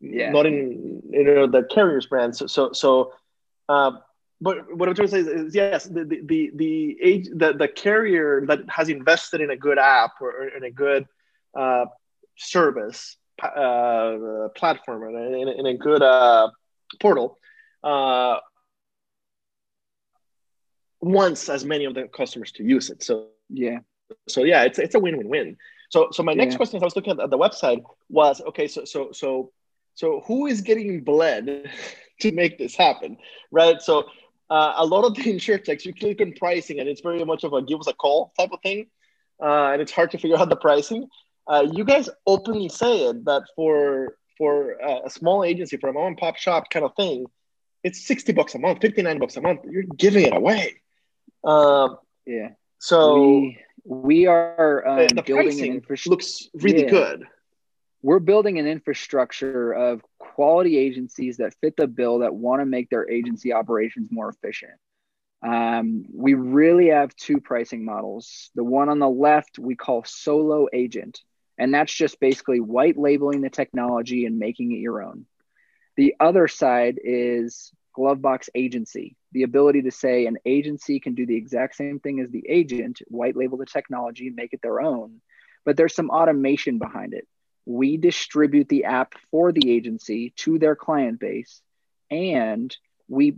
yeah. 0.00 0.30
not 0.30 0.46
in 0.46 1.02
you 1.10 1.24
know 1.24 1.46
the 1.46 1.64
carrier's 1.64 2.06
brand. 2.06 2.34
So 2.36 2.46
so 2.46 2.72
so. 2.72 3.12
But 4.40 4.76
what 4.76 4.88
I'm 4.88 4.94
trying 4.94 5.08
to 5.08 5.12
say 5.12 5.20
is, 5.20 5.26
is 5.26 5.54
yes, 5.54 5.84
the 5.84 6.04
the 6.04 6.20
the 6.24 6.50
the, 6.54 6.96
age, 7.02 7.28
the 7.34 7.54
the 7.54 7.68
carrier 7.68 8.44
that 8.46 8.60
has 8.68 8.88
invested 8.88 9.40
in 9.40 9.50
a 9.50 9.56
good 9.56 9.78
app 9.78 10.12
or 10.20 10.46
in 10.48 10.62
a 10.62 10.70
good 10.70 11.06
uh, 11.56 11.86
service 12.36 13.16
uh, 13.42 14.48
platform 14.54 15.14
and 15.14 15.34
in, 15.34 15.48
in, 15.48 15.66
a 15.66 15.76
good 15.76 16.02
uh, 16.02 16.48
portal 17.00 17.38
uh, 17.82 18.36
wants 21.00 21.48
as 21.48 21.64
many 21.64 21.84
of 21.84 21.94
the 21.94 22.04
customers 22.08 22.52
to 22.52 22.64
use 22.64 22.90
it. 22.90 23.02
So 23.02 23.28
yeah, 23.48 23.78
so 24.28 24.44
yeah, 24.44 24.62
it's 24.64 24.78
it's 24.78 24.94
a 24.94 25.00
win-win-win. 25.00 25.56
So 25.90 26.08
so 26.12 26.22
my 26.22 26.34
next 26.34 26.52
yeah. 26.52 26.58
question, 26.58 26.76
as 26.76 26.82
I 26.82 26.86
was 26.86 26.96
looking 26.96 27.18
at 27.18 27.30
the 27.30 27.38
website, 27.38 27.82
was 28.08 28.40
okay. 28.40 28.68
So 28.68 28.84
so 28.84 29.10
so 29.12 29.52
so 29.94 30.22
who 30.26 30.46
is 30.46 30.60
getting 30.60 31.02
bled 31.02 31.70
to 32.20 32.32
make 32.32 32.58
this 32.58 32.76
happen, 32.76 33.16
right? 33.50 33.80
So 33.80 34.04
uh, 34.50 34.74
a 34.76 34.86
lot 34.86 35.04
of 35.04 35.14
the 35.14 35.22
insurtechs, 35.32 35.84
you 35.84 35.94
click 35.94 36.20
on 36.20 36.32
pricing, 36.32 36.80
and 36.80 36.88
it's 36.88 37.00
very 37.00 37.24
much 37.24 37.44
of 37.44 37.52
a 37.52 37.62
give 37.62 37.80
us 37.80 37.86
a 37.86 37.92
call 37.92 38.32
type 38.38 38.50
of 38.52 38.60
thing, 38.62 38.86
uh, 39.42 39.72
and 39.72 39.82
it's 39.82 39.92
hard 39.92 40.10
to 40.12 40.18
figure 40.18 40.38
out 40.38 40.48
the 40.48 40.56
pricing. 40.56 41.08
Uh, 41.46 41.66
you 41.72 41.84
guys 41.84 42.10
openly 42.26 42.68
say 42.68 43.06
it 43.06 43.24
that 43.24 43.42
for 43.56 44.16
for 44.36 44.72
a 45.04 45.10
small 45.10 45.42
agency, 45.42 45.76
for 45.76 45.88
a 45.88 45.92
mom 45.92 46.08
and 46.08 46.16
pop 46.16 46.36
shop 46.36 46.70
kind 46.70 46.84
of 46.84 46.94
thing, 46.94 47.26
it's 47.82 48.06
sixty 48.06 48.32
bucks 48.32 48.54
a 48.54 48.58
month, 48.58 48.80
fifty 48.80 49.02
nine 49.02 49.18
bucks 49.18 49.36
a 49.36 49.40
month. 49.40 49.60
You're 49.68 49.84
giving 49.96 50.26
it 50.26 50.36
away. 50.36 50.80
Um, 51.44 51.98
yeah. 52.26 52.50
So 52.78 53.20
we, 53.20 53.58
we 53.84 54.26
are 54.26 54.86
um, 54.86 55.08
the 55.08 55.22
building 55.22 55.60
an 55.60 55.66
infrastructure. 55.66 56.10
Looks 56.10 56.48
really 56.54 56.84
yeah. 56.84 56.90
good. 56.90 57.24
We're 58.02 58.20
building 58.20 58.58
an 58.58 58.66
infrastructure 58.66 59.72
of 59.72 60.02
quality 60.38 60.78
agencies 60.78 61.38
that 61.38 61.52
fit 61.60 61.76
the 61.76 61.88
bill 61.88 62.20
that 62.20 62.32
want 62.32 62.60
to 62.60 62.64
make 62.64 62.88
their 62.90 63.10
agency 63.10 63.52
operations 63.52 64.06
more 64.12 64.28
efficient. 64.28 64.70
Um, 65.44 66.04
we 66.14 66.34
really 66.34 66.90
have 66.90 67.12
two 67.16 67.40
pricing 67.40 67.84
models. 67.84 68.52
The 68.54 68.62
one 68.62 68.88
on 68.88 69.00
the 69.00 69.08
left 69.08 69.58
we 69.58 69.74
call 69.74 70.04
solo 70.04 70.68
agent, 70.72 71.22
and 71.58 71.74
that's 71.74 71.92
just 71.92 72.20
basically 72.20 72.60
white 72.60 72.96
labeling 72.96 73.40
the 73.40 73.50
technology 73.50 74.26
and 74.26 74.38
making 74.38 74.70
it 74.70 74.76
your 74.76 75.02
own. 75.02 75.26
The 75.96 76.14
other 76.20 76.46
side 76.46 77.00
is 77.02 77.72
Glovebox 77.98 78.48
agency, 78.54 79.16
the 79.32 79.42
ability 79.42 79.82
to 79.82 79.90
say 79.90 80.26
an 80.26 80.36
agency 80.46 81.00
can 81.00 81.16
do 81.16 81.26
the 81.26 81.34
exact 81.34 81.74
same 81.74 81.98
thing 81.98 82.20
as 82.20 82.30
the 82.30 82.44
agent, 82.48 83.02
white 83.08 83.34
label 83.34 83.58
the 83.58 83.66
technology, 83.66 84.30
make 84.30 84.52
it 84.52 84.62
their 84.62 84.80
own, 84.80 85.20
but 85.64 85.76
there's 85.76 85.96
some 85.96 86.10
automation 86.10 86.78
behind 86.78 87.12
it. 87.12 87.26
We 87.68 87.98
distribute 87.98 88.70
the 88.70 88.84
app 88.84 89.12
for 89.30 89.52
the 89.52 89.70
agency 89.70 90.32
to 90.36 90.58
their 90.58 90.74
client 90.74 91.20
base, 91.20 91.60
and 92.10 92.74
we 93.08 93.36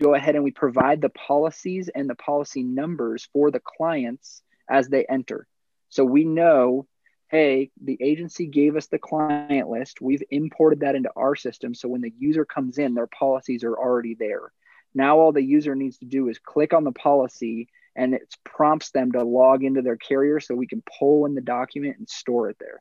go 0.00 0.14
ahead 0.14 0.36
and 0.36 0.42
we 0.42 0.52
provide 0.52 1.02
the 1.02 1.10
policies 1.10 1.90
and 1.94 2.08
the 2.08 2.14
policy 2.14 2.62
numbers 2.62 3.28
for 3.30 3.50
the 3.50 3.60
clients 3.60 4.42
as 4.70 4.88
they 4.88 5.04
enter. 5.04 5.46
So 5.90 6.02
we 6.02 6.24
know, 6.24 6.86
hey, 7.28 7.70
the 7.84 7.98
agency 8.00 8.46
gave 8.46 8.74
us 8.74 8.86
the 8.86 8.98
client 8.98 9.68
list. 9.68 10.00
We've 10.00 10.22
imported 10.30 10.80
that 10.80 10.94
into 10.94 11.10
our 11.14 11.36
system. 11.36 11.74
So 11.74 11.88
when 11.88 12.00
the 12.00 12.14
user 12.18 12.46
comes 12.46 12.78
in, 12.78 12.94
their 12.94 13.06
policies 13.06 13.64
are 13.64 13.76
already 13.76 14.14
there. 14.14 14.50
Now 14.94 15.18
all 15.18 15.32
the 15.32 15.44
user 15.44 15.74
needs 15.74 15.98
to 15.98 16.06
do 16.06 16.30
is 16.30 16.38
click 16.38 16.72
on 16.72 16.84
the 16.84 16.92
policy 16.92 17.68
and 17.94 18.14
it 18.14 18.34
prompts 18.44 18.92
them 18.92 19.12
to 19.12 19.22
log 19.22 19.62
into 19.62 19.82
their 19.82 19.98
carrier 19.98 20.40
so 20.40 20.54
we 20.54 20.66
can 20.66 20.82
pull 20.98 21.26
in 21.26 21.34
the 21.34 21.42
document 21.42 21.98
and 21.98 22.08
store 22.08 22.48
it 22.48 22.56
there. 22.58 22.80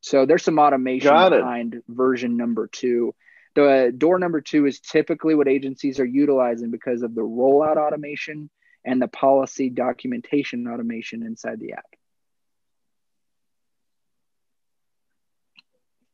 So 0.00 0.26
there's 0.26 0.44
some 0.44 0.58
automation 0.58 1.12
behind 1.12 1.82
version 1.88 2.36
number 2.36 2.68
two. 2.68 3.14
The 3.54 3.92
door 3.96 4.18
number 4.18 4.40
two 4.40 4.66
is 4.66 4.78
typically 4.78 5.34
what 5.34 5.48
agencies 5.48 5.98
are 5.98 6.06
utilizing 6.06 6.70
because 6.70 7.02
of 7.02 7.14
the 7.14 7.22
rollout 7.22 7.76
automation 7.76 8.50
and 8.84 9.02
the 9.02 9.08
policy 9.08 9.70
documentation 9.70 10.68
automation 10.68 11.22
inside 11.24 11.58
the 11.58 11.72
app. 11.72 11.84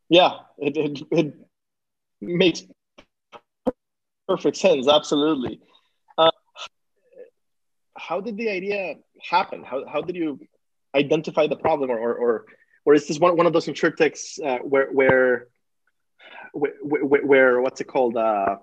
Yeah, 0.09 0.33
it, 0.59 0.77
it, 0.77 1.03
it 1.11 1.35
makes 2.21 2.63
perfect 4.29 4.57
sense. 4.57 4.89
Absolutely. 4.89 5.61
Uh, 6.17 6.31
how 7.97 8.21
did 8.21 8.37
the 8.37 8.49
idea 8.49 8.95
happen? 9.31 9.65
How, 9.65 9.85
how 9.87 10.03
did 10.03 10.17
you 10.17 10.41
identify 10.95 11.47
the 11.47 11.57
problem, 11.57 11.91
or, 11.91 11.99
or, 11.99 12.15
or, 12.15 12.45
or 12.85 12.95
is 12.95 13.07
this 13.07 13.19
one, 13.19 13.37
one 13.37 13.47
of 13.47 13.53
those 13.53 13.67
insurtechs 13.67 14.43
uh, 14.45 14.59
where, 14.59 14.91
where, 14.93 15.49
where, 16.53 17.25
where, 17.25 17.61
what's 17.61 17.81
it 17.81 17.85
called? 17.85 18.17
Uh, 18.17 18.57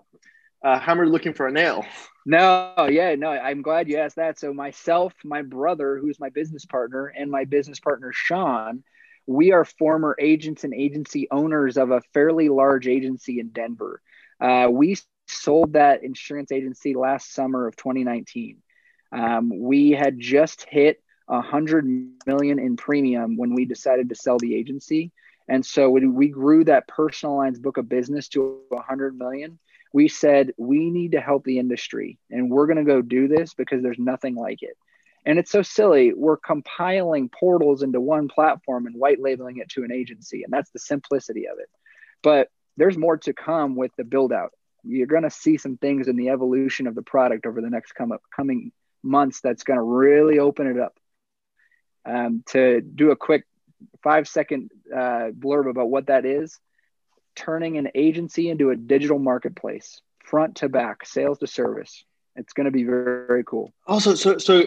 uh, 0.64 0.80
hammer 0.80 1.08
looking 1.08 1.34
for 1.34 1.48
a 1.48 1.52
nail. 1.52 1.86
No, 2.26 2.88
yeah, 2.90 3.16
no, 3.16 3.30
I'm 3.32 3.62
glad 3.64 3.90
you 3.90 3.98
asked 3.98 4.18
that. 4.18 4.38
So 4.38 4.54
myself, 4.54 5.14
my 5.24 5.42
brother, 5.42 5.98
who's 5.98 6.20
my 6.20 6.30
business 6.30 6.66
partner, 6.66 7.08
and 7.08 7.32
my 7.32 7.46
business 7.46 7.80
partner 7.80 8.12
Sean, 8.14 8.84
we 9.26 9.52
are 9.52 9.66
former 9.66 10.16
agents 10.20 10.64
and 10.64 10.74
agency 10.74 11.28
owners 11.32 11.78
of 11.78 11.90
a 11.92 12.02
fairly 12.14 12.50
large 12.50 12.88
agency 12.88 13.40
in 13.40 13.50
Denver. 13.50 14.02
Uh, 14.40 14.68
we 14.70 14.98
sold 15.28 15.74
that 15.74 16.04
insurance 16.04 16.52
agency 16.52 16.94
last 16.94 17.34
summer 17.34 17.68
of 17.68 17.76
2019. 17.76 18.58
Um, 19.12 19.52
we 19.60 19.92
had 19.92 20.20
just 20.20 20.66
hit 20.70 21.02
a 21.32 21.42
hundred 21.42 21.86
million 22.28 22.60
in 22.60 22.78
premium 22.78 23.38
when 23.38 23.56
we 23.56 23.66
decided 23.66 24.10
to 24.10 24.16
sell 24.16 24.38
the 24.38 24.54
agency, 24.56 25.12
and 25.48 25.66
so 25.66 25.90
when 25.90 26.14
we 26.14 26.28
grew 26.28 26.64
that 26.66 26.88
personal 26.88 27.36
lines 27.36 27.60
book 27.60 27.78
of 27.78 27.90
business 27.90 28.28
to 28.30 28.60
a 28.72 28.82
hundred 28.82 29.18
million, 29.18 29.58
we 29.94 30.08
said 30.08 30.54
we 30.58 30.92
need 30.92 31.14
to 31.14 31.22
help 31.22 31.44
the 31.44 31.58
industry, 31.58 32.20
and 32.30 32.52
we're 32.52 32.68
going 32.68 32.78
to 32.78 32.84
go 32.84 33.02
do 33.02 33.28
this 33.28 33.54
because 33.54 33.82
there's 33.82 34.00
nothing 34.00 34.36
like 34.36 34.62
it. 34.62 34.78
And 35.26 35.40
it's 35.40 35.52
so 35.52 35.62
silly. 35.62 36.14
We're 36.14 36.38
compiling 36.38 37.30
portals 37.30 37.84
into 37.84 38.02
one 38.02 38.28
platform 38.28 38.86
and 38.86 38.96
white 38.96 39.22
labeling 39.22 39.58
it 39.58 39.70
to 39.70 39.84
an 39.84 39.92
agency, 39.92 40.44
and 40.44 40.54
that's 40.54 40.72
the 40.72 40.80
simplicity 40.80 41.48
of 41.48 41.60
it. 41.60 41.70
But 42.24 42.50
there's 42.78 42.98
more 42.98 43.18
to 43.18 43.34
come 43.34 43.76
with 43.76 43.92
the 43.98 44.04
build 44.04 44.32
out 44.32 44.52
you're 44.84 45.08
going 45.08 45.24
to 45.24 45.30
see 45.30 45.58
some 45.58 45.78
things 45.78 46.08
in 46.08 46.16
the 46.16 46.30
evolution 46.30 46.88
of 46.88 46.96
the 46.96 47.02
product 47.02 47.46
over 47.46 47.62
the 47.62 47.70
next 47.70 47.94
come 47.94 48.12
up, 48.12 48.22
coming 48.36 48.72
months 49.04 49.42
that's 49.42 49.64
going 49.64 49.78
to 49.78 49.84
really 49.84 50.40
open 50.40 50.68
it 50.68 50.80
up. 50.80 50.96
Um, 52.04 52.44
to 52.48 52.82
do 52.82 53.12
a 53.12 53.16
quick 53.16 53.46
five 54.02 54.28
second 54.28 54.72
uh, 54.92 55.30
blurb 55.38 55.70
about 55.70 55.90
what 55.90 56.08
that 56.08 56.26
is 56.26 56.60
turning 57.36 57.78
an 57.78 57.90
agency 57.96 58.50
into 58.50 58.70
a 58.70 58.76
digital 58.76 59.20
marketplace, 59.20 60.02
front 60.24 60.56
to 60.58 60.70
back, 60.70 61.06
sales 61.06 61.40
to 61.40 61.48
service. 61.48 62.04
It's 62.36 62.54
going 62.54 62.66
to 62.66 62.72
be 62.72 62.84
very, 62.84 63.28
very 63.28 63.44
cool. 63.44 63.74
Also, 63.88 64.16
so, 64.16 64.38
so, 64.38 64.64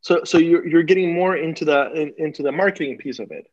so, 0.00 0.24
so 0.24 0.38
you're, 0.38 0.66
you're 0.66 0.82
getting 0.82 1.14
more 1.14 1.36
into 1.36 1.64
the, 1.64 1.90
in, 1.92 2.14
into 2.18 2.42
the 2.42 2.52
marketing 2.52 2.98
piece 2.98 3.18
of 3.18 3.30
it. 3.30 3.50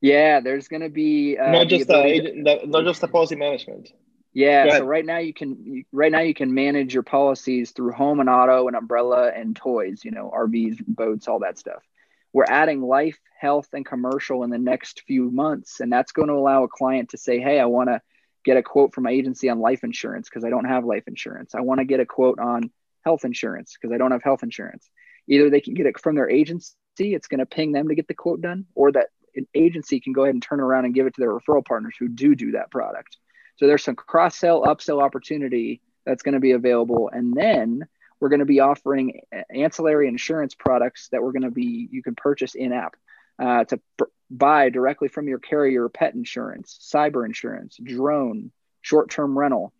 Yeah, 0.00 0.40
there's 0.40 0.68
going 0.68 0.82
to 0.82 0.88
be 0.88 1.38
uh, 1.38 1.50
not 1.52 1.68
just 1.68 1.86
the, 1.86 1.92
the, 1.92 2.66
not 2.66 2.84
just 2.84 3.00
the 3.00 3.08
policy 3.08 3.36
management. 3.36 3.92
Yeah. 4.32 4.78
So 4.78 4.84
right 4.84 5.04
now 5.04 5.18
you 5.18 5.32
can 5.32 5.84
right 5.92 6.10
now 6.10 6.20
you 6.20 6.34
can 6.34 6.52
manage 6.52 6.92
your 6.92 7.04
policies 7.04 7.70
through 7.70 7.92
home 7.92 8.18
and 8.18 8.28
auto 8.28 8.66
and 8.66 8.74
umbrella 8.74 9.30
and 9.30 9.54
toys, 9.54 10.04
you 10.04 10.10
know, 10.10 10.32
RVs, 10.34 10.82
boats, 10.88 11.28
all 11.28 11.38
that 11.40 11.56
stuff. 11.56 11.84
We're 12.32 12.44
adding 12.48 12.80
life, 12.80 13.18
health, 13.38 13.68
and 13.72 13.84
commercial 13.84 14.44
in 14.44 14.50
the 14.50 14.58
next 14.58 15.02
few 15.06 15.30
months, 15.30 15.80
and 15.80 15.92
that's 15.92 16.12
going 16.12 16.28
to 16.28 16.34
allow 16.34 16.64
a 16.64 16.68
client 16.68 17.10
to 17.10 17.18
say, 17.18 17.40
"Hey, 17.40 17.60
I 17.60 17.66
want 17.66 17.88
to 17.90 18.00
get 18.44 18.56
a 18.56 18.62
quote 18.62 18.94
from 18.94 19.04
my 19.04 19.10
agency 19.10 19.48
on 19.48 19.60
life 19.60 19.84
insurance 19.84 20.28
because 20.28 20.44
I 20.44 20.50
don't 20.50 20.64
have 20.64 20.84
life 20.84 21.04
insurance. 21.06 21.54
I 21.54 21.60
want 21.60 21.78
to 21.78 21.84
get 21.84 22.00
a 22.00 22.06
quote 22.06 22.38
on 22.38 22.70
health 23.04 23.24
insurance 23.24 23.76
because 23.80 23.94
I 23.94 23.98
don't 23.98 24.12
have 24.12 24.22
health 24.22 24.42
insurance." 24.42 24.90
Either 25.28 25.50
they 25.50 25.60
can 25.60 25.74
get 25.74 25.86
it 25.86 26.00
from 26.00 26.16
their 26.16 26.28
agency, 26.28 26.74
it's 26.98 27.28
going 27.28 27.38
to 27.38 27.46
ping 27.46 27.72
them 27.72 27.88
to 27.88 27.94
get 27.94 28.08
the 28.08 28.14
quote 28.14 28.40
done, 28.40 28.66
or 28.74 28.90
that 28.92 29.08
an 29.36 29.46
agency 29.54 30.00
can 30.00 30.12
go 30.12 30.24
ahead 30.24 30.34
and 30.34 30.42
turn 30.42 30.60
around 30.60 30.84
and 30.84 30.94
give 30.94 31.06
it 31.06 31.14
to 31.14 31.20
their 31.20 31.30
referral 31.30 31.64
partners 31.64 31.94
who 31.98 32.08
do 32.08 32.34
do 32.34 32.52
that 32.52 32.70
product. 32.70 33.16
So 33.56 33.66
there's 33.66 33.84
some 33.84 33.94
cross 33.94 34.36
sell, 34.36 34.62
upsell 34.62 35.02
opportunity 35.02 35.80
that's 36.04 36.22
going 36.22 36.34
to 36.34 36.40
be 36.40 36.52
available. 36.52 37.10
And 37.12 37.32
then 37.34 37.86
we're 38.22 38.28
going 38.28 38.38
to 38.38 38.46
be 38.46 38.60
offering 38.60 39.20
ancillary 39.52 40.06
insurance 40.06 40.54
products 40.54 41.08
that 41.08 41.20
we're 41.20 41.32
going 41.32 41.42
to 41.42 41.50
be, 41.50 41.88
you 41.90 42.04
can 42.04 42.14
purchase 42.14 42.54
in 42.54 42.72
app 42.72 42.94
uh, 43.40 43.64
to 43.64 43.80
pr- 43.96 44.04
buy 44.30 44.68
directly 44.68 45.08
from 45.08 45.26
your 45.26 45.40
carrier 45.40 45.88
pet 45.88 46.14
insurance, 46.14 46.78
cyber 46.80 47.26
insurance, 47.26 47.80
drone, 47.82 48.52
short 48.80 49.10
term 49.10 49.36
rental. 49.36 49.72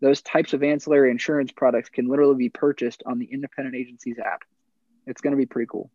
Those 0.00 0.22
types 0.22 0.54
of 0.54 0.62
ancillary 0.62 1.10
insurance 1.10 1.52
products 1.52 1.90
can 1.90 2.08
literally 2.08 2.36
be 2.36 2.48
purchased 2.48 3.02
on 3.04 3.18
the 3.18 3.26
independent 3.26 3.76
agencies 3.76 4.18
app. 4.18 4.44
It's 5.06 5.20
going 5.20 5.32
to 5.32 5.36
be 5.36 5.44
pretty 5.44 5.68
cool. 5.70 5.90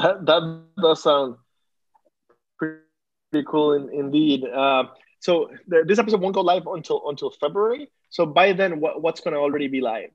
That, 0.00 0.26
that 0.26 0.62
does 0.82 1.00
sound 1.04 1.36
pretty 2.58 2.80
cool 3.46 3.74
in, 3.74 3.88
indeed. 3.88 4.42
Uh, 4.44 4.86
so 5.24 5.48
the, 5.68 5.84
this 5.86 5.98
episode 5.98 6.20
won't 6.20 6.34
go 6.34 6.42
live 6.42 6.66
until 6.66 7.08
until 7.08 7.30
February. 7.30 7.88
So 8.10 8.26
by 8.26 8.52
then, 8.52 8.78
what, 8.78 9.00
what's 9.00 9.22
going 9.22 9.32
to 9.32 9.40
already 9.40 9.68
be 9.68 9.80
live? 9.80 10.10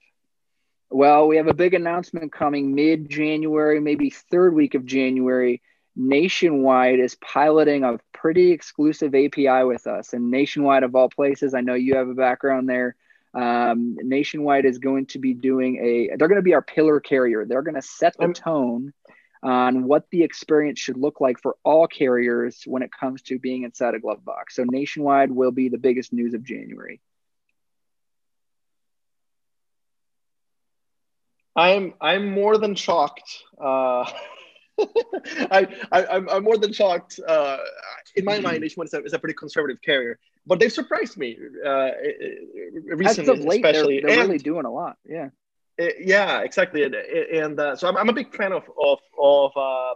Well, 0.92 1.28
we 1.28 1.38
have 1.38 1.48
a 1.48 1.54
big 1.56 1.74
announcement 1.74 2.32
coming 2.32 2.76
mid 2.76 3.10
January, 3.10 3.80
maybe 3.80 4.12
third 4.12 4.54
week 4.54 4.76
of 4.76 4.86
January. 4.86 5.64
Nationwide 5.96 7.00
is 7.00 7.16
piloting 7.16 7.84
a 7.84 7.98
pretty 8.14 8.52
exclusive 8.52 9.16
API 9.16 9.64
with 9.64 9.88
us, 9.88 10.14
and 10.14 10.30
Nationwide, 10.30 10.84
of 10.84 10.94
all 10.94 11.10
places, 11.10 11.56
I 11.56 11.62
know 11.62 11.74
you 11.74 11.96
have 11.96 12.08
a 12.08 12.14
background 12.14 12.70
there. 12.70 12.96
Um, 13.34 13.98
Nationwide 14.04 14.66
is 14.66 14.78
going 14.78 15.08
to 15.08 15.18
be 15.18 15.34
doing 15.34 15.78
a. 15.78 16.18
They're 16.18 16.28
going 16.28 16.36
to 16.36 16.44
be 16.44 16.54
our 16.54 16.62
pillar 16.62 17.00
carrier. 17.00 17.46
They're 17.46 17.64
going 17.64 17.74
to 17.74 17.82
set 17.82 18.16
the 18.20 18.32
tone 18.32 18.94
on 19.42 19.86
what 19.86 20.06
the 20.12 20.24
experience 20.24 20.80
should 20.80 20.98
look 20.98 21.22
like 21.22 21.40
for 21.40 21.56
all 21.64 21.88
carriers 21.88 22.64
when 22.66 22.84
it 22.84 22.92
comes 22.92 23.22
to 23.24 23.40
being 23.40 23.64
inside 23.64 23.96
a 23.96 24.00
glove 24.00 24.24
box. 24.24 24.56
So 24.56 24.66
nationwide 24.66 25.32
will 25.32 25.52
be 25.52 25.70
the 25.70 25.78
biggest 25.78 26.12
news 26.12 26.34
of 26.34 26.44
January. 26.44 27.02
I'm 31.56 31.94
I'm 32.00 32.32
more 32.32 32.58
than 32.58 32.76
shocked. 32.76 33.44
Uh, 33.60 34.10
I, 34.80 35.68
I 35.92 36.06
I'm, 36.06 36.30
I'm 36.30 36.44
more 36.44 36.58
than 36.58 36.72
shocked. 36.72 37.20
Uh, 37.26 37.58
in 38.16 38.24
my 38.24 38.40
mind, 38.40 38.62
Nationwide 38.62 38.88
is 38.88 38.94
a, 38.94 39.04
is 39.04 39.14
a 39.14 39.20
pretty 39.20 39.34
conservative 39.34 39.82
carrier, 39.82 40.20
but 40.46 40.60
they've 40.60 40.72
surprised 40.72 41.18
me 41.18 41.38
uh, 41.66 41.90
recently, 42.88 43.46
late, 43.46 43.66
especially. 43.66 44.00
They're, 44.00 44.16
they're 44.16 44.26
really 44.26 44.38
doing 44.38 44.66
a 44.66 44.72
lot. 44.72 44.98
Yeah. 45.06 45.30
Uh, 45.80 45.86
yeah, 46.00 46.42
exactly, 46.42 46.84
and, 46.84 46.94
and 46.96 47.60
uh, 47.60 47.76
so 47.76 47.88
I'm, 47.88 47.96
I'm 47.96 48.10
a 48.10 48.14
big 48.14 48.36
fan 48.36 48.52
of 48.52 48.64
of 48.84 49.00
of, 49.18 49.52
uh, 49.56 49.94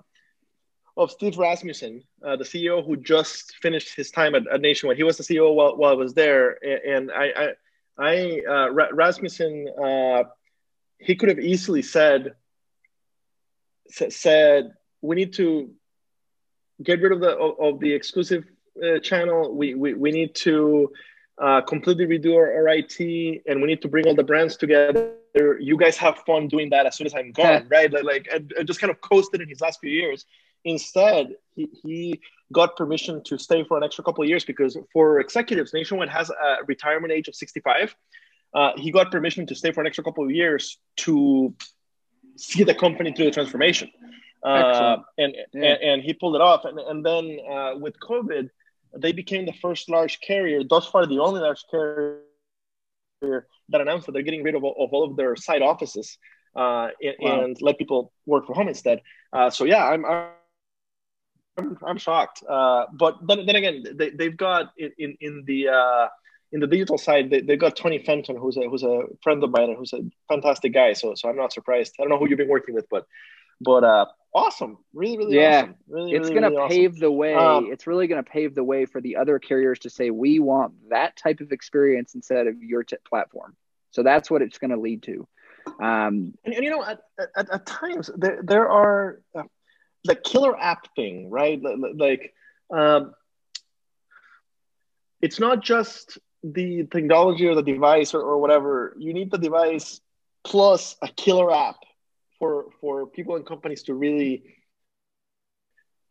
of 0.95 1.11
Steve 1.11 1.37
Rasmussen, 1.37 2.03
uh, 2.25 2.37
the 2.37 2.45
CEO 2.45 2.85
who 2.85 2.95
just 2.95 3.55
finished 3.61 3.95
his 3.95 4.09
time 4.09 4.33
at, 4.35 4.47
at, 4.47 4.61
Nationwide. 4.61 4.95
He 4.95 5.03
was 5.03 5.17
the 5.17 5.23
CEO 5.23 5.53
while, 5.53 5.75
while 5.75 5.91
I 5.91 5.95
was 5.95 6.13
there, 6.13 6.57
and 6.63 7.11
I 7.11 7.25
I, 7.35 7.47
I 7.97 8.41
uh, 8.49 8.93
Rasmussen 8.93 9.67
uh, 9.83 10.23
he 10.99 11.15
could 11.15 11.29
have 11.29 11.39
easily 11.39 11.81
said 11.81 12.33
said 13.89 14.73
we 15.01 15.17
need 15.17 15.33
to 15.33 15.69
get 16.81 17.01
rid 17.01 17.11
of 17.11 17.19
the 17.19 17.35
of, 17.35 17.75
of 17.75 17.79
the 17.81 17.91
exclusive 17.91 18.45
channel. 19.01 19.53
We, 19.53 19.73
we 19.73 19.95
we 19.95 20.11
need 20.11 20.33
to 20.35 20.93
uh, 21.37 21.61
completely 21.61 22.05
redo 22.05 22.35
our, 22.35 22.53
our, 22.53 22.67
IT, 22.69 23.43
and 23.47 23.61
we 23.61 23.67
need 23.67 23.81
to 23.81 23.89
bring 23.89 24.07
all 24.07 24.15
the 24.15 24.23
brands 24.23 24.55
together. 24.55 25.15
You 25.35 25.77
guys 25.77 25.97
have 25.97 26.19
fun 26.19 26.47
doing 26.47 26.69
that 26.69 26.85
as 26.85 26.95
soon 26.95 27.07
as 27.07 27.13
I'm 27.13 27.31
gone, 27.31 27.67
right? 27.71 27.91
Like, 27.91 28.03
like 28.03 28.27
I, 28.31 28.41
I 28.59 28.63
just 28.63 28.79
kind 28.79 28.91
of 28.91 29.01
coasted 29.01 29.41
in 29.41 29.49
his 29.49 29.61
last 29.61 29.79
few 29.79 29.89
years. 29.89 30.25
Instead, 30.65 31.35
he, 31.55 31.67
he 31.83 32.21
got 32.51 32.77
permission 32.77 33.21
to 33.23 33.37
stay 33.37 33.63
for 33.63 33.77
an 33.77 33.83
extra 33.83 34.03
couple 34.03 34.23
of 34.23 34.29
years 34.29 34.45
because 34.45 34.77
for 34.93 35.19
executives, 35.19 35.73
Nationwide 35.73 36.09
has 36.09 36.29
a 36.29 36.63
retirement 36.67 37.11
age 37.11 37.27
of 37.27 37.35
65. 37.35 37.95
Uh, 38.53 38.71
he 38.77 38.91
got 38.91 39.11
permission 39.11 39.45
to 39.47 39.55
stay 39.55 39.71
for 39.71 39.81
an 39.81 39.87
extra 39.87 40.03
couple 40.03 40.23
of 40.23 40.31
years 40.31 40.77
to 40.97 41.53
see 42.37 42.63
the 42.63 42.75
company 42.75 43.11
through 43.11 43.25
the 43.25 43.31
transformation. 43.31 43.91
uh, 44.43 44.97
and, 45.17 45.35
yeah. 45.53 45.63
and, 45.63 45.83
and 45.83 46.03
he 46.03 46.13
pulled 46.13 46.35
it 46.35 46.41
off. 46.41 46.65
And 46.65 46.77
and 46.79 47.05
then 47.05 47.39
uh, 47.49 47.75
with 47.77 47.95
COVID, 47.99 48.49
they 48.97 49.11
became 49.11 49.45
the 49.45 49.53
first 49.53 49.89
large 49.89 50.19
carrier, 50.21 50.63
thus 50.63 50.87
far 50.87 51.05
the 51.05 51.19
only 51.19 51.41
large 51.41 51.63
carrier 51.71 52.19
that 53.73 53.81
announced 53.81 54.05
that 54.05 54.13
they're 54.13 54.21
getting 54.21 54.43
rid 54.43 54.55
of, 54.55 54.63
of 54.63 54.89
all 54.93 55.03
of 55.03 55.17
their 55.17 55.35
side 55.35 55.61
offices 55.61 56.17
uh, 56.55 56.87
and, 57.01 57.15
wow. 57.19 57.43
and, 57.43 57.57
let 57.61 57.77
people 57.77 58.13
work 58.25 58.45
from 58.45 58.55
home 58.55 58.69
instead. 58.69 59.01
Uh, 59.33 59.49
so 59.49 59.65
yeah, 59.65 59.85
I'm, 59.85 60.05
I'm 60.05 60.29
I'm, 61.85 61.97
shocked. 61.97 62.43
Uh, 62.47 62.85
but 62.93 63.17
then, 63.27 63.45
then 63.45 63.55
again, 63.55 63.83
they, 63.93 64.09
they've 64.09 64.35
got 64.35 64.71
in 64.77 64.91
in, 64.97 65.17
in 65.21 65.43
the 65.45 65.69
uh, 65.69 66.07
in 66.51 66.59
the 66.59 66.67
digital 66.67 66.97
side, 66.97 67.29
they, 67.29 67.41
they've 67.41 67.59
got 67.59 67.75
Tony 67.75 67.99
Fenton, 67.99 68.35
who's 68.35 68.57
a 68.57 68.61
who's 68.61 68.83
a 68.83 69.03
friend 69.21 69.43
of 69.43 69.51
mine 69.51 69.69
and 69.69 69.77
who's 69.77 69.93
a 69.93 70.01
fantastic 70.29 70.73
guy. 70.73 70.93
So 70.93 71.13
so 71.15 71.29
I'm 71.29 71.35
not 71.35 71.53
surprised. 71.53 71.93
I 71.99 72.03
don't 72.03 72.09
know 72.09 72.17
who 72.17 72.29
you've 72.29 72.37
been 72.37 72.49
working 72.49 72.75
with, 72.75 72.85
but 72.89 73.05
but 73.61 73.83
uh, 73.83 74.05
awesome, 74.33 74.77
really 74.93 75.17
really 75.17 75.35
yeah. 75.35 75.61
awesome. 75.61 75.75
Really, 75.87 76.11
it's 76.13 76.29
really, 76.29 76.41
gonna 76.41 76.49
really 76.51 76.69
pave 76.69 76.91
awesome. 76.91 76.99
the 77.01 77.11
way. 77.11 77.33
Um, 77.33 77.69
it's 77.71 77.87
really 77.87 78.07
gonna 78.07 78.23
pave 78.23 78.55
the 78.55 78.63
way 78.63 78.85
for 78.85 79.01
the 79.01 79.17
other 79.17 79.39
carriers 79.39 79.79
to 79.79 79.89
say 79.89 80.09
we 80.09 80.39
want 80.39 80.73
that 80.89 81.17
type 81.17 81.39
of 81.39 81.51
experience 81.51 82.15
instead 82.15 82.47
of 82.47 82.61
your 82.61 82.83
t- 82.83 82.97
platform. 83.07 83.55
So 83.93 84.03
that's 84.03 84.29
what 84.29 84.41
it's 84.41 84.57
going 84.57 84.71
to 84.71 84.79
lead 84.79 85.03
to. 85.03 85.27
Um, 85.79 86.33
and, 86.43 86.53
and, 86.53 86.63
you 86.63 86.69
know, 86.69 86.83
at, 86.83 86.99
at, 87.37 87.49
at, 87.49 87.65
times 87.65 88.09
there, 88.17 88.41
there 88.43 88.69
are 88.69 89.21
uh, 89.33 89.43
the 90.03 90.15
killer 90.15 90.59
app 90.59 90.93
thing, 90.95 91.29
right? 91.29 91.61
Like, 91.95 92.33
um, 92.73 93.13
it's 95.21 95.39
not 95.39 95.63
just 95.63 96.17
the 96.43 96.85
technology 96.91 97.47
or 97.47 97.55
the 97.55 97.63
device 97.63 98.13
or, 98.13 98.21
or 98.21 98.39
whatever. 98.39 98.93
You 98.99 99.13
need 99.13 99.31
the 99.31 99.37
device 99.37 100.01
plus 100.43 100.97
a 101.01 101.07
killer 101.07 101.53
app 101.53 101.77
for 102.39 102.65
for 102.81 103.07
people 103.07 103.37
and 103.37 103.45
companies 103.45 103.83
to 103.83 103.93
really 103.93 104.43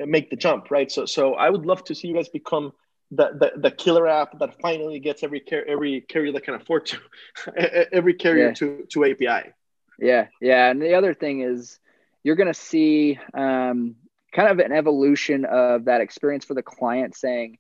make 0.00 0.30
the 0.30 0.36
jump, 0.36 0.70
right? 0.70 0.90
So, 0.90 1.04
so 1.04 1.34
I 1.34 1.50
would 1.50 1.66
love 1.66 1.84
to 1.84 1.94
see 1.94 2.08
you 2.08 2.14
guys 2.14 2.28
become 2.28 2.72
the, 3.12 3.52
the, 3.54 3.60
the 3.60 3.70
killer 3.70 4.08
app 4.08 4.38
that 4.38 4.58
finally 4.60 4.98
gets 4.98 5.22
every 5.22 5.40
car- 5.40 5.64
every 5.68 6.00
carrier 6.00 6.32
that 6.32 6.44
can 6.44 6.54
afford 6.54 6.86
to 6.86 6.98
every 7.92 8.14
carrier 8.14 8.48
yeah. 8.48 8.54
to 8.54 8.86
to 8.90 9.04
API. 9.04 9.52
Yeah, 9.98 10.28
yeah, 10.40 10.70
and 10.70 10.80
the 10.80 10.94
other 10.94 11.14
thing 11.14 11.42
is 11.42 11.78
you're 12.24 12.36
going 12.36 12.52
to 12.52 12.54
see 12.54 13.18
um, 13.34 13.96
kind 14.32 14.48
of 14.48 14.58
an 14.58 14.72
evolution 14.72 15.44
of 15.44 15.84
that 15.84 16.00
experience 16.00 16.46
for 16.46 16.54
the 16.54 16.62
client 16.62 17.14
saying, 17.14 17.58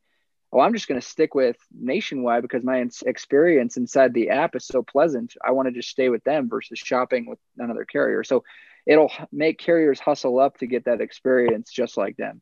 "Oh, 0.52 0.60
I'm 0.60 0.72
just 0.72 0.88
going 0.88 1.00
to 1.00 1.06
stick 1.06 1.34
with 1.34 1.56
Nationwide 1.70 2.42
because 2.42 2.64
my 2.64 2.84
experience 3.04 3.76
inside 3.76 4.14
the 4.14 4.30
app 4.30 4.56
is 4.56 4.64
so 4.66 4.82
pleasant. 4.82 5.34
I 5.44 5.50
want 5.50 5.68
to 5.68 5.74
just 5.74 5.90
stay 5.90 6.08
with 6.08 6.24
them 6.24 6.48
versus 6.48 6.78
shopping 6.78 7.26
with 7.26 7.38
another 7.58 7.84
carrier." 7.84 8.24
So 8.24 8.42
it'll 8.86 9.12
make 9.30 9.58
carriers 9.58 10.00
hustle 10.00 10.40
up 10.40 10.58
to 10.58 10.66
get 10.66 10.86
that 10.86 11.02
experience 11.02 11.70
just 11.70 11.98
like 11.98 12.16
them. 12.16 12.40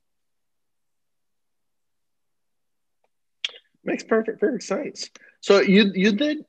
Makes 3.90 4.04
perfect 4.04 4.38
perfect 4.38 4.62
sense. 4.62 5.10
So 5.40 5.60
you 5.60 5.90
you 5.94 6.12
did 6.12 6.44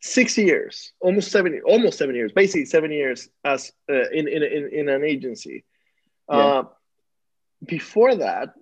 six 0.00 0.38
years, 0.38 0.92
almost 1.00 1.30
seven, 1.30 1.60
almost 1.66 1.98
seven 1.98 2.14
years, 2.14 2.32
basically 2.32 2.64
seven 2.64 2.90
years 2.90 3.28
as 3.44 3.72
uh, 3.90 4.08
in, 4.08 4.26
in 4.26 4.42
in 4.42 4.70
in 4.72 4.88
an 4.88 5.04
agency. 5.04 5.64
Yeah. 6.30 6.36
Uh, 6.36 6.62
before 7.66 8.14
that, 8.16 8.54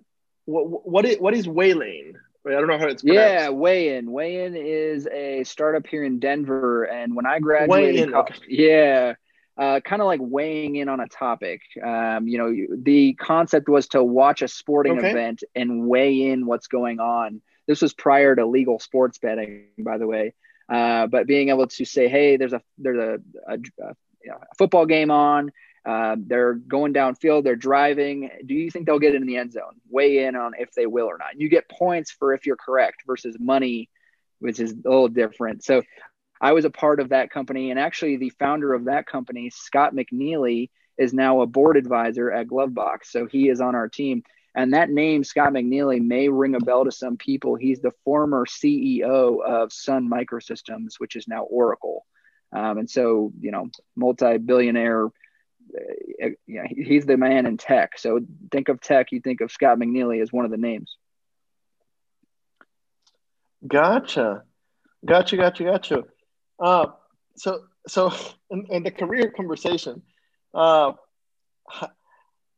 what 0.43 0.85
what 0.85 1.05
is 1.05 1.17
what 1.19 1.33
is 1.33 1.47
Waylane? 1.47 2.15
I 2.45 2.51
don't 2.51 2.67
know 2.67 2.77
how 2.77 2.87
it's 2.87 3.01
pronounced. 3.01 3.31
Yeah, 3.31 3.47
Wayin. 3.47 4.07
Wayin 4.07 4.55
is 4.57 5.07
a 5.07 5.45
startup 5.45 5.87
here 5.87 6.03
in 6.03 6.19
Denver, 6.19 6.83
and 6.83 7.15
when 7.15 7.25
I 7.25 7.39
graduated, 7.39 8.13
yeah, 8.49 9.13
uh, 9.57 9.79
kind 9.79 10.01
of 10.01 10.05
like 10.05 10.19
weighing 10.21 10.75
in 10.75 10.89
on 10.89 10.99
a 10.99 11.07
topic. 11.07 11.61
Um, 11.81 12.27
you 12.27 12.37
know, 12.37 12.77
the 12.77 13.13
concept 13.13 13.69
was 13.69 13.87
to 13.89 14.03
watch 14.03 14.41
a 14.41 14.49
sporting 14.49 14.97
okay. 14.97 15.11
event 15.11 15.43
and 15.55 15.87
weigh 15.87 16.29
in 16.29 16.45
what's 16.45 16.67
going 16.67 16.99
on 16.99 17.41
this 17.67 17.81
was 17.81 17.93
prior 17.93 18.35
to 18.35 18.45
legal 18.45 18.79
sports 18.79 19.17
betting, 19.17 19.67
by 19.77 19.97
the 19.97 20.07
way. 20.07 20.33
Uh, 20.69 21.07
but 21.07 21.27
being 21.27 21.49
able 21.49 21.67
to 21.67 21.85
say, 21.85 22.07
hey, 22.07 22.37
there's 22.37 22.53
a 22.53 22.61
there's 22.77 22.97
a, 22.97 23.53
a, 23.53 23.57
a, 23.83 23.95
football 24.57 24.85
game 24.85 25.11
on. 25.11 25.51
Uh, 25.85 26.17
they're 26.19 26.55
going 26.55 26.93
downfield. 26.93 27.43
They're 27.43 27.55
driving. 27.55 28.29
Do 28.45 28.53
you 28.53 28.69
think 28.69 28.85
they'll 28.85 28.99
get 28.99 29.15
in 29.15 29.25
the 29.25 29.37
end 29.37 29.53
zone? 29.53 29.79
Weigh 29.89 30.25
in 30.25 30.35
on 30.35 30.51
if 30.59 30.73
they 30.73 30.85
will 30.85 31.05
or 31.05 31.17
not. 31.17 31.39
You 31.39 31.47
get 31.47 31.69
points 31.69 32.11
for 32.11 32.33
if 32.33 32.45
you're 32.45 32.57
correct 32.57 33.03
versus 33.07 33.37
money, 33.39 33.89
which 34.39 34.59
is 34.59 34.73
a 34.73 34.89
little 34.89 35.07
different. 35.07 35.63
So 35.63 35.83
I 36.41 36.51
was 36.51 36.65
a 36.65 36.69
part 36.69 36.99
of 36.99 37.09
that 37.09 37.29
company, 37.29 37.71
and 37.71 37.79
actually 37.79 38.17
the 38.17 38.31
founder 38.31 38.73
of 38.73 38.85
that 38.85 39.07
company, 39.07 39.49
Scott 39.49 39.95
McNealy, 39.95 40.69
is 40.97 41.13
now 41.13 41.41
a 41.41 41.47
board 41.47 41.77
advisor 41.77 42.31
at 42.31 42.47
Glovebox. 42.47 43.05
So 43.05 43.25
he 43.25 43.47
is 43.47 43.61
on 43.61 43.75
our 43.75 43.87
team. 43.87 44.23
And 44.57 44.73
that 44.73 44.89
name, 44.89 45.23
Scott 45.23 45.53
McNealy, 45.53 46.03
may 46.03 46.29
ring 46.29 46.55
a 46.55 46.59
bell 46.59 46.83
to 46.83 46.91
some 46.91 47.15
people. 47.15 47.53
He's 47.53 47.79
the 47.79 47.91
former 48.03 48.47
CEO 48.47 49.39
of 49.45 49.71
Sun 49.71 50.09
Microsystems, 50.09 50.95
which 50.97 51.15
is 51.15 51.27
now 51.27 51.43
Oracle. 51.43 52.07
Um, 52.51 52.79
and 52.79 52.89
so, 52.89 53.31
you 53.39 53.51
know, 53.51 53.69
multi 53.95 54.39
billionaire, 54.39 55.05
uh, 55.05 56.29
yeah, 56.47 56.63
he's 56.67 57.05
the 57.05 57.17
man 57.17 57.45
in 57.45 57.57
tech. 57.57 57.99
So 57.99 58.19
think 58.51 58.69
of 58.69 58.81
tech, 58.81 59.11
you 59.11 59.21
think 59.21 59.41
of 59.41 59.51
Scott 59.51 59.77
McNealy 59.77 60.23
as 60.23 60.33
one 60.33 60.43
of 60.43 60.49
the 60.49 60.57
names. 60.57 60.97
Gotcha. 63.67 64.41
Gotcha, 65.05 65.37
gotcha, 65.37 65.63
gotcha. 65.65 66.03
Uh, 66.59 66.87
so, 67.35 67.61
so 67.87 68.11
in, 68.49 68.65
in 68.71 68.81
the 68.81 68.91
career 68.91 69.29
conversation, 69.29 70.01
uh, 70.55 70.93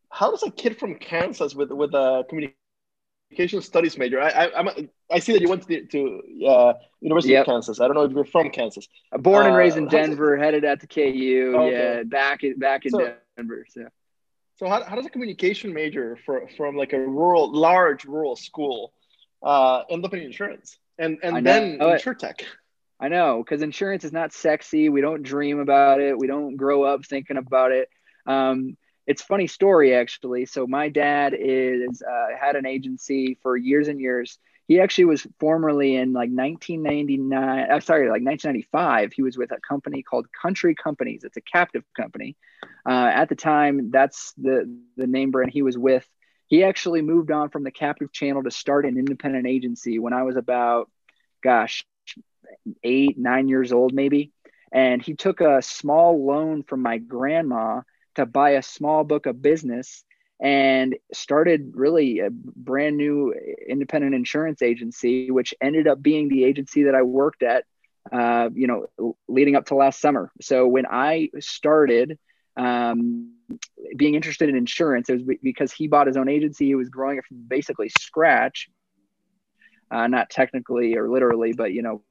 how 0.09 0.31
does 0.31 0.43
a 0.43 0.51
kid 0.51 0.77
from 0.77 0.95
Kansas 0.95 1.55
with 1.55 1.71
with 1.71 1.93
a 1.93 2.25
communication 2.29 3.61
studies 3.61 3.97
major? 3.97 4.21
I 4.21 4.29
I, 4.29 4.59
I'm, 4.59 4.89
I 5.11 5.19
see 5.19 5.33
that 5.33 5.41
you 5.41 5.49
went 5.49 5.63
to, 5.63 5.67
the, 5.67 5.85
to 5.87 6.45
uh, 6.47 6.73
University 7.01 7.33
yep. 7.33 7.41
of 7.41 7.53
Kansas. 7.53 7.79
I 7.79 7.87
don't 7.87 7.95
know 7.95 8.03
if 8.03 8.11
you're 8.11 8.25
from 8.25 8.49
Kansas. 8.49 8.87
Born 9.11 9.45
and 9.45 9.55
raised 9.55 9.77
in 9.77 9.87
uh, 9.87 9.91
Denver, 9.91 10.37
headed 10.37 10.65
out 10.65 10.81
to 10.81 10.87
KU. 10.87 11.53
Okay. 11.55 11.71
Yeah, 11.71 12.03
back 12.03 12.43
in 12.43 12.57
back 12.57 12.85
in 12.85 12.91
so, 12.91 13.13
Denver. 13.37 13.65
So. 13.69 13.87
So 14.59 14.67
how, 14.67 14.83
how 14.83 14.97
does 14.97 15.05
a 15.05 15.09
communication 15.09 15.73
major 15.73 16.17
for, 16.25 16.49
from 16.57 16.75
like 16.75 16.91
a 16.91 16.99
rural, 16.99 17.49
large 17.49 18.03
rural 18.03 18.35
school 18.35 18.91
uh, 19.41 19.83
end 19.89 20.03
up 20.03 20.13
in 20.13 20.19
insurance 20.19 20.77
and 20.97 21.17
and 21.23 21.45
then 21.45 21.81
insure 21.81 22.13
tech? 22.13 22.43
I 22.99 23.07
know 23.07 23.41
because 23.41 23.61
insurance 23.61 24.03
is 24.03 24.11
not 24.11 24.33
sexy. 24.33 24.89
We 24.89 24.99
don't 24.99 25.23
dream 25.23 25.59
about 25.59 26.01
it. 26.01 26.17
We 26.17 26.27
don't 26.27 26.57
grow 26.57 26.83
up 26.83 27.05
thinking 27.05 27.37
about 27.37 27.71
it. 27.71 27.89
Um, 28.25 28.75
it's 29.09 29.23
funny 29.23 29.47
story 29.47 29.95
actually. 29.95 30.45
So 30.45 30.67
my 30.67 30.87
dad 30.87 31.33
is 31.37 32.03
uh, 32.03 32.27
had 32.39 32.55
an 32.55 32.67
agency 32.67 33.39
for 33.41 33.57
years 33.57 33.87
and 33.87 33.99
years. 33.99 34.37
He 34.67 34.79
actually 34.79 35.05
was 35.05 35.25
formerly 35.39 35.95
in 35.95 36.13
like 36.13 36.29
1999. 36.29 37.71
Uh, 37.71 37.79
sorry, 37.79 38.03
like 38.03 38.21
1995. 38.21 39.11
He 39.11 39.23
was 39.23 39.35
with 39.35 39.51
a 39.51 39.59
company 39.67 40.03
called 40.03 40.27
Country 40.39 40.75
Companies. 40.75 41.23
It's 41.23 41.37
a 41.37 41.41
captive 41.41 41.83
company. 41.97 42.37
Uh, 42.87 43.09
at 43.11 43.29
the 43.29 43.35
time, 43.35 43.89
that's 43.89 44.31
the 44.37 44.71
the 44.95 45.07
name 45.07 45.31
brand 45.31 45.51
he 45.51 45.63
was 45.63 45.75
with. 45.75 46.07
He 46.45 46.63
actually 46.63 47.01
moved 47.01 47.31
on 47.31 47.49
from 47.49 47.63
the 47.63 47.71
captive 47.71 48.11
channel 48.11 48.43
to 48.43 48.51
start 48.51 48.85
an 48.85 48.95
independent 48.99 49.47
agency 49.47 49.97
when 49.97 50.13
I 50.13 50.21
was 50.21 50.37
about, 50.37 50.87
gosh, 51.43 51.83
eight 52.83 53.17
nine 53.17 53.47
years 53.47 53.71
old 53.71 53.91
maybe. 53.91 54.31
And 54.71 55.01
he 55.01 55.15
took 55.15 55.41
a 55.41 55.63
small 55.63 56.23
loan 56.27 56.61
from 56.61 56.83
my 56.83 56.99
grandma 56.99 57.81
to 58.19 58.25
buy 58.25 58.51
a 58.51 58.63
small 58.63 59.03
book 59.03 59.25
of 59.25 59.41
business 59.41 60.03
and 60.41 60.95
started 61.13 61.73
really 61.75 62.19
a 62.19 62.29
brand 62.31 62.95
new 62.95 63.33
independent 63.67 64.15
insurance 64.15 64.61
agency, 64.61 65.31
which 65.31 65.53
ended 65.61 65.87
up 65.87 66.01
being 66.01 66.29
the 66.29 66.45
agency 66.45 66.83
that 66.83 66.95
I 66.95 67.01
worked 67.01 67.43
at, 67.43 67.65
uh, 68.11 68.49
you 68.53 68.67
know, 68.67 69.15
leading 69.27 69.55
up 69.55 69.65
to 69.67 69.75
last 69.75 69.99
summer. 69.99 70.31
So 70.39 70.65
when 70.67 70.85
I 70.89 71.29
started 71.39 72.17
um, 72.55 73.33
being 73.95 74.15
interested 74.15 74.47
in 74.47 74.55
insurance, 74.55 75.09
it 75.09 75.13
was 75.13 75.37
because 75.43 75.73
he 75.73 75.87
bought 75.87 76.07
his 76.07 76.15
own 76.15 76.29
agency. 76.29 76.67
He 76.67 76.75
was 76.75 76.89
growing 76.89 77.17
it 77.17 77.25
from 77.25 77.37
basically 77.45 77.89
scratch, 77.99 78.69
uh, 79.91 80.07
not 80.07 80.29
technically 80.29 80.95
or 80.95 81.09
literally, 81.09 81.51
but 81.51 81.73
you 81.73 81.81
know, 81.81 82.01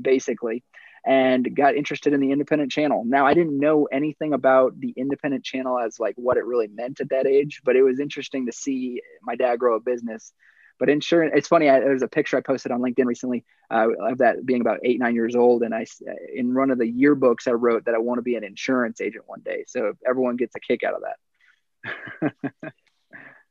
basically 0.00 0.62
and 1.06 1.54
got 1.54 1.76
interested 1.76 2.12
in 2.12 2.20
the 2.20 2.32
independent 2.32 2.72
channel. 2.72 3.04
Now, 3.06 3.26
I 3.26 3.32
didn't 3.32 3.58
know 3.58 3.84
anything 3.84 4.32
about 4.32 4.78
the 4.80 4.92
independent 4.96 5.44
channel 5.44 5.78
as 5.78 6.00
like 6.00 6.16
what 6.16 6.36
it 6.36 6.44
really 6.44 6.66
meant 6.66 7.00
at 7.00 7.10
that 7.10 7.28
age, 7.28 7.60
but 7.64 7.76
it 7.76 7.82
was 7.82 8.00
interesting 8.00 8.46
to 8.46 8.52
see 8.52 9.00
my 9.22 9.36
dad 9.36 9.60
grow 9.60 9.76
a 9.76 9.80
business. 9.80 10.32
But 10.80 10.90
insurance, 10.90 11.32
it's 11.36 11.46
funny. 11.46 11.70
I, 11.70 11.78
there's 11.78 12.02
a 12.02 12.08
picture 12.08 12.36
I 12.36 12.40
posted 12.40 12.72
on 12.72 12.80
LinkedIn 12.80 13.06
recently 13.06 13.44
uh, 13.70 13.86
of 14.00 14.18
that 14.18 14.44
being 14.44 14.60
about 14.60 14.80
eight, 14.82 14.98
nine 14.98 15.14
years 15.14 15.36
old, 15.36 15.62
and 15.62 15.72
I, 15.72 15.86
in 16.34 16.52
one 16.52 16.70
of 16.70 16.78
the 16.78 16.92
yearbooks, 16.92 17.46
I 17.46 17.52
wrote 17.52 17.84
that 17.84 17.94
I 17.94 17.98
want 17.98 18.18
to 18.18 18.22
be 18.22 18.34
an 18.34 18.44
insurance 18.44 19.00
agent 19.00 19.24
one 19.28 19.40
day. 19.44 19.64
So 19.68 19.92
everyone 20.06 20.36
gets 20.36 20.56
a 20.56 20.60
kick 20.60 20.82
out 20.82 20.94
of 20.94 21.02
that. 21.02 22.34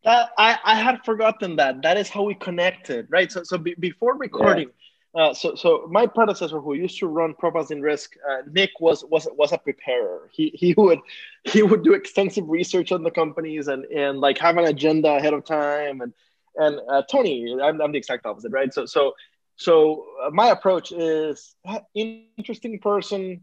that 0.04 0.30
I, 0.38 0.60
I 0.64 0.76
had 0.76 1.06
forgotten 1.06 1.56
that. 1.56 1.82
That 1.84 1.98
is 1.98 2.10
how 2.10 2.24
we 2.24 2.36
connected, 2.36 3.08
right? 3.10 3.32
So, 3.32 3.44
so 3.44 3.58
be, 3.58 3.76
before 3.80 4.18
recording. 4.18 4.68
Yeah 4.68 4.74
Uh, 5.16 5.34
so, 5.34 5.56
so 5.56 5.88
my 5.90 6.06
predecessor, 6.06 6.60
who 6.60 6.74
used 6.74 7.00
to 7.00 7.08
run 7.08 7.34
profiles 7.34 7.72
in 7.72 7.82
risk, 7.82 8.16
uh, 8.30 8.42
Nick 8.52 8.72
was 8.82 9.06
was 9.06 9.28
was 9.34 9.54
a 9.54 9.58
preparer. 9.58 10.30
He 10.34 10.52
he 10.54 10.74
would 10.78 11.00
he 11.46 11.64
would 11.64 11.84
do 11.84 11.94
extensive 11.94 12.50
research 12.50 12.92
on 12.92 13.02
the 13.04 13.12
companies 13.12 13.68
and 13.70 13.86
and 13.86 14.20
like 14.20 14.38
have 14.40 14.58
an 14.58 14.66
agenda 14.66 15.16
ahead 15.16 15.34
of 15.34 15.46
time. 15.46 16.02
And 16.02 16.14
and 16.58 16.80
uh, 16.90 17.04
Tony, 17.10 17.56
I'm, 17.62 17.82
I'm 17.82 17.92
the 17.94 17.98
exact 17.98 18.26
opposite, 18.26 18.52
right? 18.52 18.74
So 18.74 18.86
so 18.86 19.14
so 19.56 20.06
uh, 20.22 20.32
my 20.32 20.50
approach 20.50 20.92
is 20.92 21.56
interesting 21.94 22.78
person. 22.80 23.42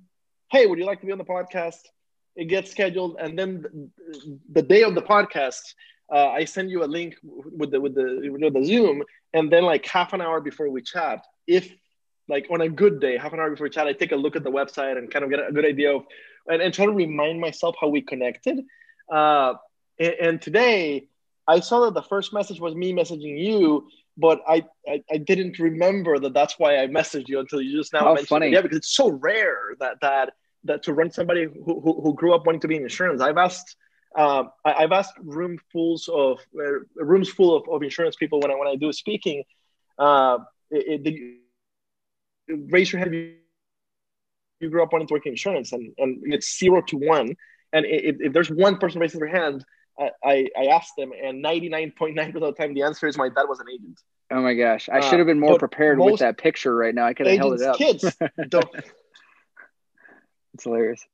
Hey, 0.50 0.66
would 0.66 0.78
you 0.78 0.84
like 0.84 1.00
to 1.00 1.06
be 1.06 1.12
on 1.12 1.18
the 1.18 1.24
podcast? 1.24 1.80
It 2.36 2.46
gets 2.46 2.70
scheduled, 2.70 3.16
and 3.18 3.38
then 3.38 3.90
the, 4.50 4.62
day 4.62 4.84
of 4.84 4.94
the 4.94 5.02
podcast, 5.02 5.74
uh, 6.10 6.28
I 6.28 6.46
send 6.46 6.70
you 6.70 6.82
a 6.82 6.86
link 6.86 7.16
with 7.22 7.70
the 7.70 7.80
with 7.80 7.94
the 7.94 8.30
with 8.30 8.54
the 8.54 8.64
Zoom, 8.64 9.02
and 9.34 9.50
then 9.50 9.64
like 9.64 9.86
half 9.86 10.14
an 10.14 10.22
hour 10.22 10.40
before 10.40 10.70
we 10.70 10.80
chat, 10.80 11.26
if 11.46 11.72
like 12.28 12.46
on 12.50 12.60
a 12.60 12.68
good 12.68 13.00
day, 13.00 13.16
half 13.16 13.32
an 13.32 13.40
hour 13.40 13.50
before 13.50 13.68
chat, 13.68 13.86
I 13.86 13.92
take 13.92 14.12
a 14.12 14.16
look 14.16 14.36
at 14.36 14.44
the 14.44 14.50
website 14.50 14.96
and 14.96 15.10
kind 15.10 15.24
of 15.24 15.30
get 15.30 15.40
a 15.46 15.52
good 15.52 15.66
idea 15.66 15.96
of 15.96 16.04
and, 16.48 16.62
and 16.62 16.72
try 16.72 16.86
to 16.86 16.92
remind 16.92 17.40
myself 17.40 17.74
how 17.80 17.88
we 17.88 18.00
connected. 18.00 18.60
Uh, 19.12 19.54
and, 19.98 20.14
and, 20.20 20.42
today, 20.42 21.08
I 21.46 21.60
saw 21.60 21.80
that 21.80 21.94
the 21.94 22.02
first 22.02 22.32
message 22.32 22.60
was 22.60 22.74
me 22.74 22.92
messaging 22.92 23.38
you, 23.38 23.88
but 24.16 24.40
I, 24.48 24.64
I, 24.88 25.02
I 25.10 25.16
didn't 25.18 25.58
remember 25.58 26.18
that 26.18 26.32
that's 26.32 26.58
why 26.58 26.78
I 26.78 26.86
messaged 26.86 27.28
you 27.28 27.40
until 27.40 27.60
you 27.60 27.76
just 27.76 27.92
now 27.92 28.00
How 28.00 28.14
mentioned 28.14 28.28
funny. 28.28 28.46
it. 28.48 28.52
Yeah, 28.52 28.62
because 28.62 28.78
it's 28.78 28.94
so 28.94 29.10
rare 29.10 29.74
that 29.80 30.00
that 30.00 30.32
that 30.64 30.84
to 30.84 30.92
run 30.92 31.10
somebody 31.10 31.44
who, 31.44 31.80
who, 31.80 32.00
who 32.00 32.14
grew 32.14 32.34
up 32.34 32.46
wanting 32.46 32.60
to 32.60 32.68
be 32.68 32.76
in 32.76 32.82
insurance. 32.82 33.20
I've 33.20 33.36
asked 33.36 33.76
um, 34.16 34.50
I, 34.64 34.82
have 34.82 34.92
asked 34.92 35.16
roomfuls 35.24 36.08
of 36.08 36.38
uh, 36.58 37.04
rooms 37.04 37.30
full 37.30 37.56
of, 37.56 37.68
of 37.68 37.82
insurance 37.82 38.16
people 38.16 38.40
when 38.40 38.50
I 38.50 38.54
when 38.54 38.68
I 38.68 38.76
do 38.76 38.92
speaking. 38.92 39.44
Uh, 39.98 40.38
it, 40.72 41.40
it, 42.48 42.62
raise 42.70 42.92
your 42.92 43.00
hand. 43.00 43.14
You, 43.14 43.34
you 44.60 44.70
grew 44.70 44.82
up 44.82 44.92
wanting 44.92 45.08
to 45.08 45.14
work 45.14 45.26
in 45.26 45.32
insurance, 45.32 45.72
and, 45.72 45.92
and 45.98 46.20
it's 46.32 46.58
zero 46.58 46.82
to 46.82 46.96
one. 46.96 47.34
And 47.72 47.86
if, 47.86 48.16
if 48.20 48.32
there's 48.32 48.50
one 48.50 48.78
person 48.78 49.00
raising 49.00 49.20
their 49.20 49.28
hand, 49.28 49.64
I, 49.98 50.10
I, 50.24 50.48
I 50.58 50.66
asked 50.66 50.92
them, 50.96 51.12
and 51.12 51.44
99.9% 51.44 52.34
of 52.34 52.40
the 52.40 52.52
time, 52.52 52.74
the 52.74 52.82
answer 52.82 53.06
is 53.06 53.16
my 53.18 53.28
dad 53.28 53.44
was 53.48 53.60
an 53.60 53.66
agent. 53.72 54.00
Oh 54.30 54.40
my 54.40 54.54
gosh. 54.54 54.88
I 54.88 55.00
should 55.00 55.18
have 55.18 55.26
been 55.26 55.40
more 55.40 55.54
uh, 55.54 55.58
prepared 55.58 55.98
with 55.98 56.20
that 56.20 56.38
picture 56.38 56.74
right 56.74 56.94
now. 56.94 57.06
I 57.06 57.14
could 57.14 57.26
have 57.26 57.38
held 57.38 57.60
it 57.60 57.62
up. 57.62 57.76
Kids 57.76 58.02
don't. 58.48 58.68
it's 60.54 60.64
hilarious. 60.64 61.04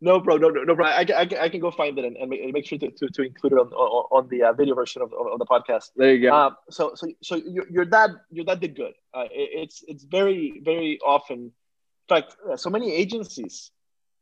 No, 0.00 0.18
bro, 0.18 0.36
no, 0.36 0.48
no, 0.48 0.64
no, 0.64 0.74
bro. 0.74 0.86
I, 0.86 1.06
I, 1.14 1.28
I 1.42 1.48
can 1.48 1.60
go 1.60 1.70
find 1.70 1.96
it 1.96 2.04
and, 2.04 2.16
and 2.16 2.28
make, 2.52 2.66
sure 2.66 2.78
to, 2.78 2.90
to, 2.90 3.08
to 3.08 3.22
include 3.22 3.52
it 3.52 3.58
on, 3.58 3.68
on, 3.68 4.06
on 4.10 4.28
the 4.28 4.42
uh, 4.42 4.52
video 4.52 4.74
version 4.74 5.00
of, 5.00 5.12
of, 5.12 5.38
the 5.38 5.46
podcast. 5.46 5.90
There 5.94 6.12
you 6.12 6.28
go. 6.28 6.34
Um, 6.34 6.56
so, 6.70 6.92
so, 6.96 7.06
so 7.22 7.36
your, 7.36 7.68
your 7.70 7.84
dad, 7.84 8.10
your 8.30 8.44
dad 8.44 8.58
did 8.58 8.74
good. 8.74 8.94
Uh, 9.14 9.26
it, 9.30 9.50
it's, 9.62 9.84
it's 9.86 10.02
very, 10.02 10.60
very 10.64 10.98
often, 11.06 11.38
in 11.38 11.52
fact, 12.08 12.34
uh, 12.50 12.56
so 12.56 12.68
many 12.68 12.92
agencies 12.92 13.70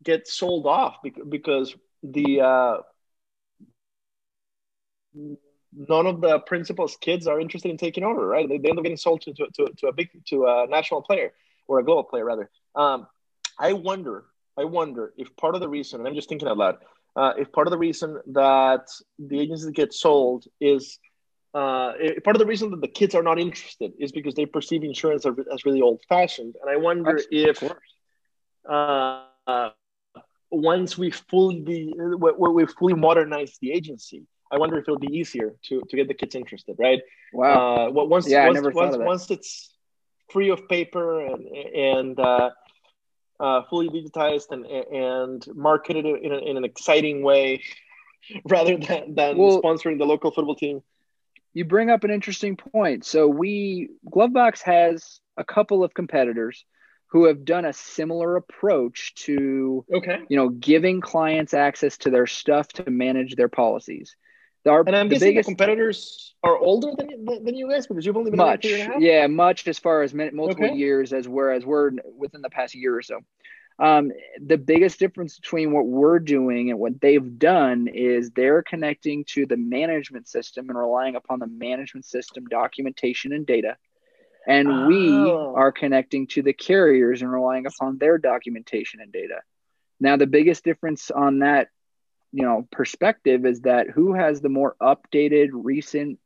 get 0.02 0.28
sold 0.28 0.66
off 0.66 0.96
because 1.02 1.74
the 2.02 2.40
uh, 2.42 2.76
none 5.14 6.06
of 6.06 6.20
the 6.20 6.40
principals' 6.40 6.96
kids 6.96 7.26
are 7.26 7.40
interested 7.40 7.70
in 7.70 7.78
taking 7.78 8.04
over. 8.04 8.26
Right? 8.26 8.46
They, 8.46 8.58
they 8.58 8.68
end 8.68 8.78
up 8.78 8.84
getting 8.84 8.98
sold 8.98 9.22
to, 9.22 9.32
to, 9.32 9.46
to, 9.54 9.68
to 9.78 9.86
a 9.86 9.92
big 9.92 10.10
to 10.26 10.46
a 10.46 10.66
national 10.68 11.00
player 11.02 11.32
or 11.68 11.78
a 11.78 11.84
global 11.84 12.04
player 12.04 12.24
rather. 12.24 12.50
Um, 12.74 13.06
I 13.58 13.72
wonder 13.72 14.24
I 14.60 14.64
wonder 14.64 15.12
if 15.16 15.34
part 15.36 15.54
of 15.54 15.60
the 15.60 15.68
reason, 15.68 16.00
and 16.00 16.08
I'm 16.08 16.14
just 16.14 16.28
thinking 16.28 16.48
out 16.48 16.58
loud, 16.58 16.76
uh, 17.16 17.32
if 17.36 17.50
part 17.52 17.66
of 17.66 17.70
the 17.72 17.78
reason 17.78 18.18
that 18.32 18.86
the 19.18 19.40
agencies 19.40 19.70
get 19.70 19.92
sold 19.92 20.44
is 20.60 20.98
uh, 21.52 21.92
part 22.24 22.36
of 22.36 22.38
the 22.38 22.46
reason 22.46 22.70
that 22.70 22.80
the 22.80 22.88
kids 22.88 23.14
are 23.14 23.22
not 23.22 23.38
interested 23.38 23.92
is 23.98 24.12
because 24.12 24.34
they 24.34 24.46
perceive 24.46 24.84
insurance 24.84 25.26
as 25.26 25.64
really 25.64 25.82
old 25.82 26.00
fashioned. 26.08 26.54
And 26.60 26.70
I 26.70 26.76
wonder 26.76 27.20
if 27.30 27.62
uh, 28.68 29.70
once 30.50 30.96
we 30.96 31.10
fully 31.10 31.92
we 32.46 32.66
fully 32.66 32.94
modernize 32.94 33.58
the 33.60 33.72
agency, 33.72 34.26
I 34.52 34.58
wonder 34.58 34.78
if 34.78 34.82
it'll 34.82 34.98
be 34.98 35.16
easier 35.16 35.54
to, 35.64 35.82
to 35.88 35.96
get 35.96 36.06
the 36.06 36.14
kids 36.14 36.36
interested, 36.36 36.76
right? 36.78 37.00
Wow. 37.32 37.88
Uh, 37.88 37.90
once 37.90 38.28
yeah, 38.28 38.46
once, 38.46 38.74
once, 38.74 38.96
once 38.96 39.30
it's 39.30 39.74
free 40.30 40.50
of 40.50 40.68
paper 40.68 41.26
and 41.26 41.46
and 41.46 42.20
uh, 43.40 43.62
fully 43.68 43.88
digitized 43.88 44.50
and 44.50 44.66
and 44.66 45.46
marketed 45.56 46.04
in, 46.04 46.32
a, 46.32 46.38
in 46.38 46.56
an 46.56 46.64
exciting 46.64 47.22
way 47.22 47.62
rather 48.44 48.76
than, 48.76 49.14
than 49.14 49.36
well, 49.36 49.60
sponsoring 49.62 49.98
the 49.98 50.04
local 50.04 50.30
football 50.30 50.54
team. 50.54 50.82
You 51.52 51.64
bring 51.64 51.90
up 51.90 52.04
an 52.04 52.10
interesting 52.10 52.56
point. 52.56 53.04
So 53.04 53.26
we 53.26 53.88
Glovebox 54.10 54.62
has 54.62 55.20
a 55.36 55.44
couple 55.44 55.82
of 55.82 55.94
competitors 55.94 56.64
who 57.08 57.24
have 57.24 57.44
done 57.44 57.64
a 57.64 57.72
similar 57.72 58.36
approach 58.36 59.14
to 59.16 59.84
okay. 59.92 60.20
you 60.28 60.36
know 60.36 60.50
giving 60.50 61.00
clients 61.00 61.54
access 61.54 61.96
to 61.98 62.10
their 62.10 62.26
stuff 62.26 62.68
to 62.68 62.90
manage 62.90 63.36
their 63.36 63.48
policies. 63.48 64.14
Our, 64.66 64.82
and 64.86 64.94
I'm 64.94 65.08
the 65.08 65.14
guessing 65.14 65.28
biggest, 65.28 65.48
the 65.48 65.54
competitors 65.54 66.34
are 66.42 66.56
older 66.58 66.92
than, 66.96 67.24
than 67.44 67.54
you 67.54 67.70
guys 67.70 67.86
because 67.86 68.04
you've 68.04 68.16
only 68.16 68.30
been 68.30 68.38
much, 68.38 68.66
yeah, 68.98 69.26
much 69.26 69.66
as 69.66 69.78
far 69.78 70.02
as 70.02 70.12
multiple 70.12 70.66
okay. 70.66 70.74
years 70.74 71.12
as 71.12 71.26
whereas 71.26 71.64
we're 71.64 71.92
within 72.16 72.42
the 72.42 72.50
past 72.50 72.74
year 72.74 72.96
or 72.96 73.02
so. 73.02 73.20
Um, 73.78 74.12
the 74.38 74.58
biggest 74.58 74.98
difference 74.98 75.38
between 75.38 75.72
what 75.72 75.86
we're 75.86 76.18
doing 76.18 76.68
and 76.68 76.78
what 76.78 77.00
they've 77.00 77.38
done 77.38 77.88
is 77.88 78.30
they're 78.30 78.62
connecting 78.62 79.24
to 79.28 79.46
the 79.46 79.56
management 79.56 80.28
system 80.28 80.68
and 80.68 80.78
relying 80.78 81.16
upon 81.16 81.38
the 81.38 81.46
management 81.46 82.04
system 82.04 82.44
documentation 82.44 83.32
and 83.32 83.46
data. 83.46 83.78
And 84.46 84.68
oh. 84.68 84.86
we 84.86 85.30
are 85.30 85.72
connecting 85.72 86.26
to 86.28 86.42
the 86.42 86.52
carriers 86.52 87.22
and 87.22 87.32
relying 87.32 87.64
upon 87.64 87.96
their 87.96 88.18
documentation 88.18 89.00
and 89.00 89.10
data. 89.10 89.40
Now, 89.98 90.16
the 90.16 90.26
biggest 90.26 90.62
difference 90.62 91.10
on 91.10 91.38
that 91.38 91.68
you 92.32 92.44
know 92.44 92.66
perspective 92.70 93.44
is 93.44 93.62
that 93.62 93.88
who 93.90 94.14
has 94.14 94.40
the 94.40 94.48
more 94.48 94.76
updated 94.80 95.48
recent 95.52 96.18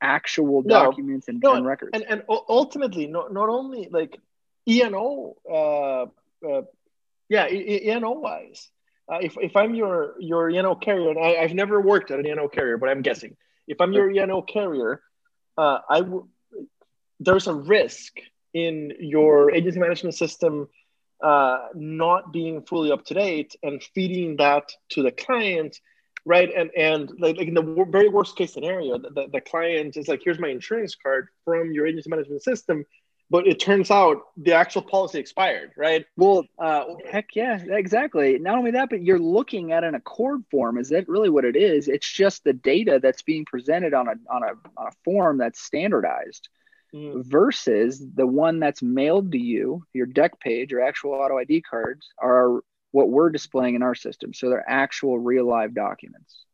actual 0.00 0.62
no, 0.62 0.86
documents 0.86 1.28
and, 1.28 1.40
no, 1.42 1.54
and, 1.54 1.66
records? 1.66 1.90
and, 1.94 2.04
and 2.08 2.22
ultimately 2.28 3.06
not, 3.06 3.32
not 3.32 3.48
only 3.48 3.88
like 3.90 4.18
e&o 4.66 5.36
uh, 5.50 6.48
uh, 6.48 6.62
yeah 7.28 7.48
e&o 7.48 8.10
wise 8.10 8.68
uh, 9.12 9.18
if, 9.20 9.36
if 9.40 9.54
i'm 9.56 9.74
your 9.74 10.14
your 10.18 10.50
e&o 10.50 10.74
carrier 10.74 11.10
and 11.10 11.18
I, 11.18 11.36
i've 11.36 11.54
never 11.54 11.80
worked 11.80 12.10
at 12.10 12.18
an 12.18 12.26
e&o 12.26 12.48
carrier 12.48 12.78
but 12.78 12.88
i'm 12.88 13.02
guessing. 13.02 13.36
If 13.66 13.80
i'm 13.80 13.92
your 13.92 14.10
e&o 14.10 14.42
carrier 14.42 15.02
uh, 15.56 15.78
I 15.88 16.00
w- 16.00 16.28
there's 17.20 17.46
a 17.46 17.54
risk 17.54 18.18
in 18.52 18.92
your 18.98 19.50
agency 19.52 19.78
management 19.78 20.14
system 20.14 20.68
uh, 21.22 21.68
not 21.74 22.32
being 22.32 22.62
fully 22.62 22.90
up 22.92 23.04
to 23.06 23.14
date 23.14 23.54
and 23.62 23.82
feeding 23.94 24.36
that 24.36 24.72
to 24.90 25.02
the 25.02 25.12
client 25.12 25.78
right? 26.24 26.50
And 26.54 26.70
and 26.76 27.10
like, 27.18 27.36
like 27.36 27.48
in 27.48 27.54
the 27.54 27.86
very 27.88 28.08
worst 28.08 28.36
case 28.36 28.52
scenario 28.52 28.98
the, 28.98 29.10
the, 29.10 29.28
the, 29.32 29.40
client 29.40 29.96
is 29.96 30.08
like 30.08 30.22
here's 30.24 30.38
my 30.38 30.48
insurance 30.48 30.94
card 30.94 31.28
from 31.44 31.72
your 31.72 31.86
agency 31.86 32.08
management 32.10 32.42
system 32.42 32.84
but 33.30 33.46
it 33.46 33.58
turns 33.58 33.90
out 33.90 34.18
the 34.36 34.52
actual 34.52 34.82
policy 34.82 35.18
expired 35.18 35.72
right? 35.76 36.04
Well 36.16 36.44
uh, 36.58 36.84
heck 37.10 37.34
yeah 37.34 37.58
exactly. 37.68 38.38
Not 38.38 38.58
only 38.58 38.72
that 38.72 38.90
but 38.90 39.02
you're 39.02 39.18
looking 39.18 39.72
at 39.72 39.84
an 39.84 39.94
ACORD 39.94 40.44
form. 40.50 40.78
Is 40.78 40.88
that 40.90 41.08
really 41.08 41.30
what 41.30 41.44
it 41.44 41.56
is? 41.56 41.88
It's 41.88 42.10
just 42.10 42.44
the 42.44 42.52
data 42.52 43.00
that's 43.02 43.22
being 43.22 43.44
presented 43.44 43.94
on 43.94 44.08
a 44.08 44.14
on 44.30 44.42
a, 44.42 44.80
on 44.80 44.88
a 44.88 44.92
form 45.04 45.38
that's 45.38 45.60
standardized 45.60 46.48
mm. 46.94 47.24
versus 47.24 48.04
the 48.14 48.26
one 48.26 48.60
that's 48.60 48.82
mailed 48.82 49.32
to 49.32 49.38
you, 49.38 49.84
your 49.92 50.06
deck 50.06 50.38
page 50.40 50.72
or 50.72 50.80
actual 50.80 51.12
auto 51.12 51.38
ID 51.38 51.62
cards 51.62 52.08
are 52.18 52.60
what 52.92 53.10
we're 53.10 53.30
displaying 53.30 53.74
in 53.74 53.82
our 53.82 53.94
system. 53.94 54.32
So 54.32 54.48
they're 54.48 54.64
actual 54.68 55.18
real 55.18 55.46
live 55.46 55.74
documents. 55.74 56.44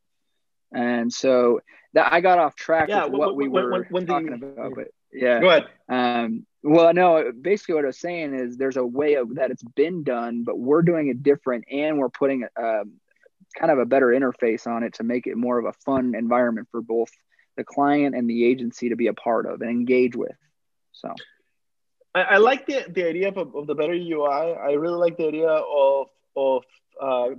And 0.72 1.12
so 1.12 1.60
that 1.94 2.12
I 2.12 2.20
got 2.20 2.38
off 2.38 2.54
track 2.54 2.88
yeah, 2.88 3.04
with 3.04 3.14
what 3.14 3.36
when, 3.36 3.50
we 3.50 3.60
were 3.60 3.70
when, 3.70 3.82
when 3.90 4.06
talking 4.06 4.38
the, 4.38 4.46
about, 4.46 4.72
but 4.74 4.88
yeah. 5.12 5.40
Go 5.40 5.48
ahead. 5.48 5.66
Um, 5.88 6.46
well, 6.62 6.94
no, 6.94 7.32
basically 7.38 7.74
what 7.74 7.84
I 7.84 7.88
was 7.88 7.98
saying 7.98 8.34
is 8.34 8.56
there's 8.56 8.76
a 8.76 8.86
way 8.86 9.14
of 9.14 9.34
that 9.34 9.50
it's 9.50 9.62
been 9.62 10.04
done, 10.04 10.44
but 10.44 10.58
we're 10.58 10.82
doing 10.82 11.08
it 11.08 11.22
different 11.22 11.64
and 11.70 11.98
we're 11.98 12.10
putting 12.10 12.44
a 12.44 12.82
kind 13.58 13.72
of 13.72 13.78
a 13.78 13.86
better 13.86 14.08
interface 14.08 14.66
on 14.66 14.84
it 14.84 14.94
to 14.94 15.02
make 15.02 15.26
it 15.26 15.36
more 15.36 15.58
of 15.58 15.64
a 15.64 15.72
fun 15.84 16.14
environment 16.14 16.68
for 16.70 16.80
both 16.80 17.10
the 17.56 17.64
client 17.64 18.14
and 18.14 18.28
the 18.28 18.44
agency 18.44 18.88
to 18.88 18.96
be 18.96 19.08
a 19.08 19.14
part 19.14 19.46
of 19.46 19.60
and 19.60 19.70
engage 19.70 20.16
with. 20.16 20.36
So 20.92 21.14
I, 22.14 22.22
I 22.22 22.36
like 22.38 22.66
the, 22.66 22.84
the 22.88 23.06
idea 23.06 23.28
of, 23.28 23.54
of 23.54 23.66
the 23.66 23.74
better 23.74 23.92
UI. 23.92 24.54
I 24.54 24.72
really 24.72 24.98
like 24.98 25.16
the 25.16 25.28
idea 25.28 25.48
of 25.48 26.08
of 26.36 26.64
uh, 27.00 27.30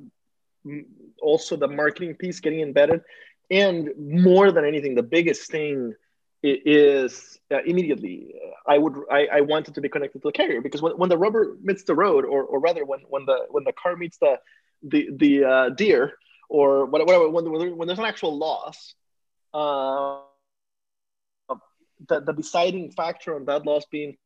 also 1.22 1.56
the 1.56 1.68
marketing 1.68 2.16
piece 2.16 2.40
getting 2.40 2.62
embedded, 2.62 3.02
and 3.50 3.90
more 3.98 4.52
than 4.52 4.66
anything, 4.66 4.96
the 4.96 5.04
biggest 5.04 5.50
thing 5.52 5.94
is 6.44 7.40
uh, 7.52 7.62
immediately 7.66 8.34
I 8.66 8.78
would 8.78 8.96
I, 9.12 9.28
I 9.32 9.42
wanted 9.42 9.76
to 9.76 9.82
be 9.82 9.90
connected 9.90 10.22
to 10.24 10.28
the 10.30 10.32
carrier 10.32 10.62
because 10.62 10.82
when, 10.82 10.94
when 10.94 11.10
the 11.10 11.18
rubber 11.18 11.56
meets 11.62 11.84
the 11.84 11.96
road, 11.96 12.26
or, 12.26 12.44
or 12.44 12.60
rather 12.60 12.86
when 12.86 13.00
when 13.10 13.26
the 13.26 13.46
when 13.50 13.64
the 13.64 13.74
car 13.74 13.96
meets 13.96 14.18
the 14.18 14.40
the 14.84 15.10
the 15.18 15.44
uh, 15.44 15.70
deer, 15.70 16.14
or 16.50 16.86
whatever 16.86 17.30
when, 17.30 17.78
when 17.78 17.88
there's 17.88 18.00
an 18.00 18.06
actual 18.06 18.38
loss, 18.38 18.96
uh, 19.54 20.20
the, 22.08 22.22
the 22.22 22.34
deciding 22.34 22.92
factor 22.92 23.36
on 23.36 23.46
that 23.46 23.66
loss 23.66 23.86
being 23.92 24.18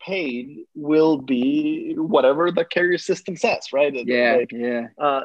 paid 0.00 0.64
will 0.74 1.18
be 1.18 1.94
whatever 1.96 2.50
the 2.50 2.64
carrier 2.64 2.98
system 2.98 3.36
says, 3.36 3.72
right? 3.72 3.92
Yeah, 3.94 4.36
like, 4.36 4.52
yeah. 4.52 4.88
Uh, 4.98 5.22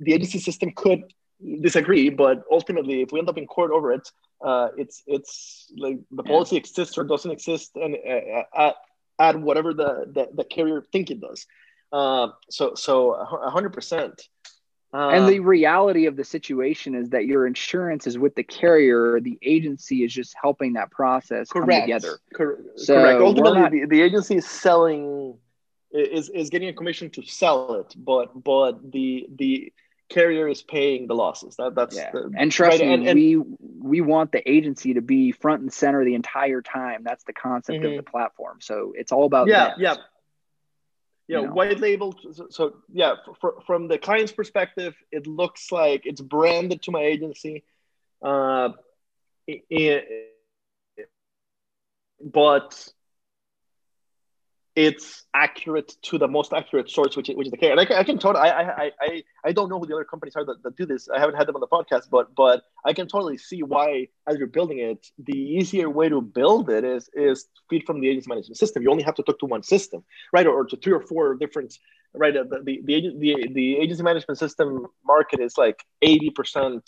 the 0.00 0.12
agency 0.12 0.38
system 0.38 0.72
could 0.76 1.02
disagree, 1.60 2.10
but 2.10 2.42
ultimately, 2.50 3.02
if 3.02 3.12
we 3.12 3.18
end 3.18 3.28
up 3.28 3.38
in 3.38 3.46
court 3.46 3.70
over 3.70 3.92
it, 3.92 4.10
uh, 4.44 4.68
it's 4.76 5.02
it's 5.06 5.72
like 5.76 5.98
the 6.10 6.22
policy 6.22 6.56
yeah. 6.56 6.60
exists 6.60 6.98
or 6.98 7.04
doesn't 7.04 7.30
exist, 7.30 7.72
and 7.74 7.96
uh, 7.96 8.42
at, 8.54 8.74
at 9.18 9.40
whatever 9.40 9.74
the, 9.74 10.06
the, 10.12 10.28
the 10.34 10.44
carrier 10.44 10.82
think 10.92 11.10
it 11.10 11.20
does. 11.20 11.46
Uh, 11.92 12.28
so 12.50 12.74
so 12.74 13.16
hundred 13.24 13.72
percent. 13.72 14.28
Uh, 14.92 15.08
and 15.08 15.28
the 15.28 15.40
reality 15.40 16.06
of 16.06 16.16
the 16.16 16.24
situation 16.24 16.94
is 16.94 17.10
that 17.10 17.26
your 17.26 17.46
insurance 17.46 18.06
is 18.06 18.16
with 18.16 18.34
the 18.34 18.42
carrier. 18.42 19.20
The 19.20 19.38
agency 19.42 20.02
is 20.02 20.12
just 20.12 20.34
helping 20.40 20.74
that 20.74 20.90
process 20.90 21.50
correct. 21.50 21.70
come 21.70 21.80
together. 21.82 22.18
Cor- 22.34 22.58
so 22.76 22.94
correct. 22.94 23.20
Ultimately, 23.20 23.60
not, 23.60 23.72
the, 23.72 23.84
the 23.84 24.00
agency 24.00 24.36
is 24.36 24.48
selling 24.48 25.36
is 25.90 26.30
is 26.30 26.48
getting 26.48 26.68
a 26.68 26.72
commission 26.72 27.10
to 27.10 27.22
sell 27.22 27.74
it, 27.74 27.94
but 27.96 28.42
but 28.42 28.90
the 28.90 29.26
the 29.36 29.72
carrier 30.08 30.48
is 30.48 30.62
paying 30.62 31.06
the 31.06 31.14
losses. 31.14 31.56
That 31.56 31.74
that's 31.74 31.94
yeah. 31.94 32.10
The, 32.10 32.30
and 32.34 32.50
trust 32.50 32.78
right? 32.78 32.88
me, 32.88 32.94
and, 32.94 33.08
and, 33.08 33.14
we 33.14 33.36
we 33.80 34.00
want 34.00 34.32
the 34.32 34.48
agency 34.50 34.94
to 34.94 35.02
be 35.02 35.32
front 35.32 35.60
and 35.60 35.70
center 35.70 36.02
the 36.02 36.14
entire 36.14 36.62
time. 36.62 37.02
That's 37.04 37.24
the 37.24 37.34
concept 37.34 37.80
mm-hmm. 37.80 37.98
of 37.98 38.04
the 38.04 38.10
platform. 38.10 38.58
So 38.62 38.94
it's 38.96 39.12
all 39.12 39.26
about 39.26 39.48
yeah, 39.48 39.74
yeah 39.76 39.96
yeah, 41.28 41.40
you 41.40 41.46
know? 41.46 41.52
white 41.52 41.78
label. 41.78 42.14
So, 42.32 42.46
so 42.50 42.76
yeah, 42.92 43.16
for, 43.40 43.60
from 43.66 43.86
the 43.86 43.98
client's 43.98 44.32
perspective, 44.32 44.94
it 45.12 45.26
looks 45.26 45.70
like 45.70 46.02
it's 46.06 46.20
branded 46.20 46.82
to 46.82 46.90
my 46.90 47.02
agency. 47.02 47.64
Uh, 48.22 48.70
it, 49.46 50.34
but 52.20 52.92
it's 54.84 55.06
accurate 55.34 55.90
to 56.08 56.14
the 56.22 56.28
most 56.28 56.50
accurate 56.58 56.88
source, 56.96 57.12
which 57.16 57.28
is, 57.30 57.34
which 57.36 57.48
is 57.48 57.50
the 57.50 57.60
carrier. 57.62 57.74
And 57.76 57.80
I, 57.80 57.98
I 58.02 58.04
can 58.08 58.18
totally, 58.24 58.48
I, 58.48 58.62
I, 58.84 58.90
I, 59.06 59.10
I 59.48 59.50
don't 59.56 59.68
know 59.70 59.78
who 59.80 59.86
the 59.90 59.96
other 59.98 60.08
companies 60.12 60.34
are 60.38 60.44
that, 60.48 60.58
that 60.64 60.74
do 60.80 60.86
this. 60.92 61.02
I 61.16 61.18
haven't 61.22 61.36
had 61.40 61.46
them 61.48 61.56
on 61.58 61.62
the 61.66 61.72
podcast, 61.78 62.04
but 62.16 62.26
but 62.42 62.58
I 62.88 62.92
can 62.98 63.06
totally 63.14 63.38
see 63.48 63.60
why, 63.72 63.88
as 64.28 64.38
you're 64.38 64.54
building 64.58 64.78
it, 64.90 65.00
the 65.30 65.38
easier 65.58 65.88
way 65.98 66.08
to 66.14 66.20
build 66.20 66.64
it 66.78 66.84
is 66.84 67.02
is 67.28 67.36
feed 67.68 67.82
from 67.88 67.96
the 68.02 68.08
agency 68.10 68.28
management 68.32 68.58
system. 68.64 68.78
You 68.84 68.90
only 68.94 69.06
have 69.08 69.16
to 69.20 69.24
talk 69.26 69.38
to 69.40 69.46
one 69.46 69.64
system, 69.74 70.00
right, 70.36 70.46
or, 70.48 70.54
or 70.58 70.64
to 70.70 70.76
three 70.82 70.94
or 70.98 71.04
four 71.10 71.24
different, 71.42 71.70
right? 72.22 72.34
The 72.36 72.44
the 72.66 72.74
the, 72.90 72.96
the, 73.24 73.32
the 73.58 73.68
agency 73.82 74.04
management 74.10 74.38
system 74.44 74.68
market 75.12 75.40
is 75.40 75.54
like 75.64 75.78
eighty 76.10 76.30
percent 76.38 76.84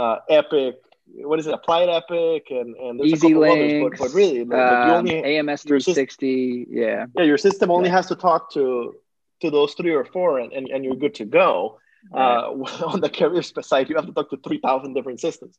uh, 0.00 0.16
Epic, 0.40 0.74
what 1.06 1.38
is 1.38 1.46
it? 1.46 1.54
Applied 1.54 1.88
Epic 1.88 2.46
and 2.50 2.74
and 2.76 3.00
there's 3.00 3.12
Easy 3.12 3.28
a 3.28 3.30
couple 3.30 3.40
Links, 3.40 3.74
others, 3.74 3.98
but, 3.98 4.06
but 4.06 4.14
really, 4.14 4.40
um, 4.42 4.50
you 4.50 4.94
only 4.94 5.38
AMS 5.38 5.62
360. 5.62 6.66
yeah, 6.68 7.06
yeah, 7.16 7.22
your 7.22 7.38
system 7.38 7.70
only 7.70 7.88
yeah. 7.88 7.96
has 7.96 8.06
to 8.06 8.16
talk 8.16 8.52
to 8.52 8.94
to 9.40 9.50
those 9.50 9.74
three 9.74 9.94
or 9.94 10.04
four, 10.04 10.38
and 10.38 10.52
and, 10.52 10.68
and 10.68 10.84
you're 10.84 10.96
good 10.96 11.14
to 11.14 11.24
go. 11.24 11.78
Right. 12.12 12.38
Uh, 12.38 12.50
on 12.86 13.00
the 13.00 13.08
carrier 13.08 13.42
side, 13.42 13.88
you 13.88 13.96
have 13.96 14.06
to 14.06 14.12
talk 14.12 14.30
to 14.30 14.36
three 14.36 14.60
thousand 14.60 14.94
different 14.94 15.20
systems. 15.20 15.58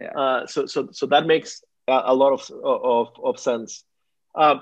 Yeah. 0.00 0.10
Uh, 0.10 0.46
so 0.46 0.66
so 0.66 0.88
so 0.92 1.06
that 1.06 1.26
makes 1.26 1.62
a, 1.88 2.02
a 2.06 2.14
lot 2.14 2.32
of 2.32 2.50
of 2.62 3.08
of 3.22 3.38
sense. 3.38 3.84
Uh, 4.34 4.60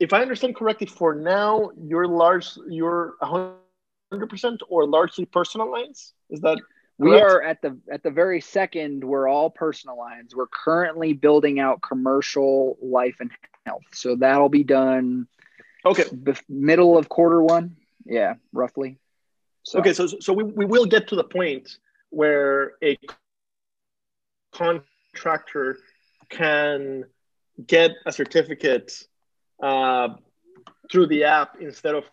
if 0.00 0.12
I 0.12 0.22
understand 0.22 0.56
correctly, 0.56 0.86
for 0.86 1.14
now, 1.14 1.70
you're 1.76 2.08
large, 2.08 2.48
you're 2.68 3.14
100% 3.22 4.58
or 4.68 4.86
largely 4.86 5.24
personal 5.24 5.70
lines. 5.70 6.12
Is 6.30 6.40
that 6.40 6.58
we 6.98 7.20
are 7.20 7.42
at 7.42 7.60
the 7.60 7.76
at 7.90 8.02
the 8.02 8.10
very 8.10 8.40
second 8.40 9.02
we're 9.02 9.28
all 9.28 9.50
personal 9.50 9.98
lines 9.98 10.34
we're 10.34 10.46
currently 10.46 11.12
building 11.12 11.58
out 11.58 11.82
commercial 11.82 12.76
life 12.80 13.16
and 13.20 13.30
health. 13.66 13.82
So 13.92 14.16
that'll 14.16 14.48
be 14.48 14.64
done 14.64 15.26
okay. 15.84 16.04
middle 16.48 16.96
of 16.98 17.08
quarter 17.08 17.42
one. 17.42 17.76
Yeah 18.04 18.34
roughly. 18.52 18.98
So. 19.64 19.80
okay 19.80 19.92
so 19.92 20.06
so 20.06 20.32
we, 20.32 20.44
we 20.44 20.66
will 20.66 20.86
get 20.86 21.08
to 21.08 21.16
the 21.16 21.24
point 21.24 21.78
where 22.10 22.72
a 22.82 22.98
contractor 24.52 25.78
can 26.28 27.04
get 27.66 27.92
a 28.06 28.12
certificate 28.12 28.92
uh, 29.62 30.10
through 30.90 31.06
the 31.06 31.24
app 31.24 31.56
instead 31.60 31.94
of 31.94 32.04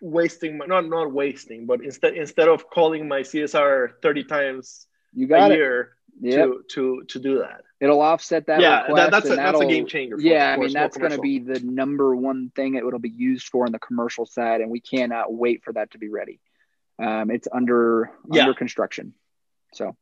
wasting 0.00 0.58
my, 0.58 0.66
not 0.66 0.88
not 0.88 1.12
wasting, 1.12 1.66
but 1.66 1.82
instead 1.82 2.14
instead 2.14 2.48
of 2.48 2.68
calling 2.70 3.08
my 3.08 3.20
CSR 3.20 3.92
thirty 4.02 4.24
times 4.24 4.86
you 5.12 5.26
got 5.26 5.50
a 5.50 5.54
it. 5.54 5.56
year 5.56 5.96
yep. 6.20 6.46
to 6.46 6.64
to 6.70 7.04
to 7.08 7.18
do 7.18 7.38
that. 7.38 7.62
It'll 7.80 8.00
offset 8.00 8.46
that. 8.46 8.60
Yeah, 8.60 8.86
that, 8.92 9.10
that's 9.12 9.30
a, 9.30 9.36
that's 9.36 9.60
a 9.60 9.66
game 9.66 9.86
changer. 9.86 10.16
yeah, 10.18 10.52
I 10.52 10.56
mean 10.56 10.72
that's 10.72 10.96
going 10.96 11.12
to 11.12 11.18
be 11.18 11.38
the 11.38 11.60
number 11.60 12.14
one 12.14 12.50
thing 12.54 12.74
it 12.74 12.84
will 12.84 12.98
be 12.98 13.10
used 13.10 13.48
for 13.48 13.66
in 13.66 13.72
the 13.72 13.78
commercial 13.78 14.26
side, 14.26 14.60
and 14.60 14.70
we 14.70 14.80
cannot 14.80 15.32
wait 15.32 15.62
for 15.62 15.72
that 15.72 15.92
to 15.92 15.98
be 15.98 16.08
ready. 16.08 16.40
Um, 16.98 17.30
it's 17.30 17.46
under 17.50 18.10
yeah. 18.30 18.42
under 18.42 18.54
construction, 18.54 19.14
so. 19.74 19.96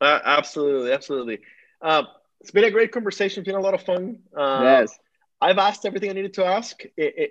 Uh, 0.00 0.18
absolutely, 0.24 0.92
absolutely. 0.92 1.40
Uh, 1.82 2.04
it's 2.40 2.52
been 2.52 2.64
a 2.64 2.70
great 2.70 2.90
conversation. 2.90 3.42
It's 3.42 3.46
been 3.46 3.56
a 3.56 3.60
lot 3.60 3.74
of 3.74 3.82
fun. 3.82 4.20
Uh, 4.34 4.60
yes. 4.62 4.98
I've 5.40 5.58
asked 5.58 5.86
everything 5.86 6.10
I 6.10 6.12
needed 6.12 6.34
to 6.34 6.44
ask, 6.44 6.82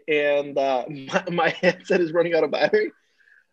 and 0.08 0.58
uh, 0.58 0.86
my, 0.90 1.24
my, 1.32 1.50
headset 1.50 2.02
is 2.02 2.12
running 2.12 2.34
out 2.34 2.44
of 2.44 2.52
battery. 2.52 2.92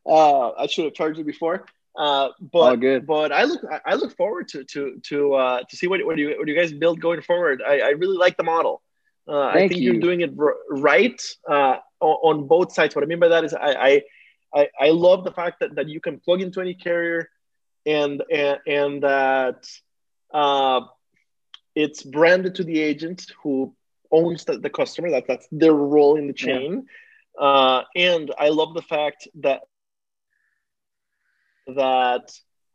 Uh, 0.07 0.51
I 0.53 0.67
should 0.67 0.87
have 0.87 0.95
charged 0.95 1.19
it 1.19 1.27
before. 1.27 1.67
Uh, 1.97 2.29
but 2.53 2.77
good. 2.77 3.07
but 3.07 3.33
I 3.33 3.45
look 3.45 3.63
I 3.87 3.95
look 3.95 4.15
forward 4.17 4.49
to 4.49 4.65
to 4.65 5.01
to 5.05 5.35
uh, 5.35 5.63
to 5.69 5.77
see 5.77 5.87
what, 5.87 6.05
what 6.05 6.19
you 6.19 6.35
what 6.39 6.47
you 6.47 6.55
guys 6.55 6.73
build 6.73 7.01
going 7.01 7.23
forward. 7.23 7.63
I, 7.67 7.81
I 7.81 7.89
really 7.91 8.19
like 8.19 8.37
the 8.37 8.43
model. 8.43 8.83
Uh, 9.27 9.41
I 9.47 9.67
think 9.67 9.81
you. 9.81 9.97
are 9.97 10.01
doing 10.01 10.21
it 10.21 10.33
r- 10.39 10.57
right 10.71 11.21
uh, 11.51 11.79
on 12.01 12.47
both 12.47 12.73
sides. 12.73 12.95
What 12.95 13.03
I 13.03 13.07
mean 13.07 13.19
by 13.19 13.29
that 13.29 13.45
is 13.45 13.55
I, 13.55 14.03
I 14.55 14.69
I 14.79 14.91
love 14.91 15.25
the 15.25 15.33
fact 15.33 15.61
that, 15.61 15.75
that 15.77 15.89
you 15.89 16.01
can 16.01 16.21
plug 16.21 16.43
into 16.43 16.61
any 16.61 16.75
carrier, 16.75 17.31
and 17.87 18.23
and 18.31 18.59
and 18.67 19.03
that 19.03 19.67
uh, 20.35 20.83
it's 21.75 22.03
branded 22.03 22.57
to 22.57 22.65
the 22.65 22.79
agent 22.79 23.27
who 23.43 23.75
owns 24.13 24.45
the, 24.45 24.59
the 24.59 24.71
customer. 24.71 25.11
That 25.11 25.25
that's 25.27 25.49
their 25.51 25.73
role 25.73 26.17
in 26.17 26.27
the 26.27 26.33
chain. 26.33 26.87
Yeah. 27.39 27.47
Uh, 27.47 27.83
and 27.95 28.33
I 28.39 28.49
love 28.49 28.75
the 28.75 28.83
fact 28.83 29.29
that 29.41 29.61
that 31.67 32.31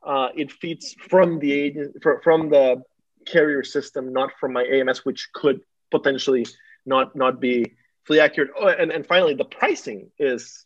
uh, 0.06 0.30
it 0.36 0.52
feeds 0.52 0.96
from 1.10 1.40
the 1.40 1.52
agent 1.52 1.96
from 2.24 2.50
the 2.50 2.84
carrier 3.26 3.64
system, 3.64 4.14
not 4.14 4.32
from 4.40 4.54
my 4.54 4.64
AMS, 4.64 5.06
which 5.06 5.30
could 5.34 5.62
potentially 5.92 6.46
not 6.86 7.16
not 7.16 7.40
be 7.40 7.74
fully 8.06 8.20
accurate. 8.20 8.52
Oh, 8.60 8.68
and 8.68 8.92
and 8.92 9.06
finally, 9.06 9.34
the 9.34 9.46
pricing 9.46 10.12
is 10.20 10.66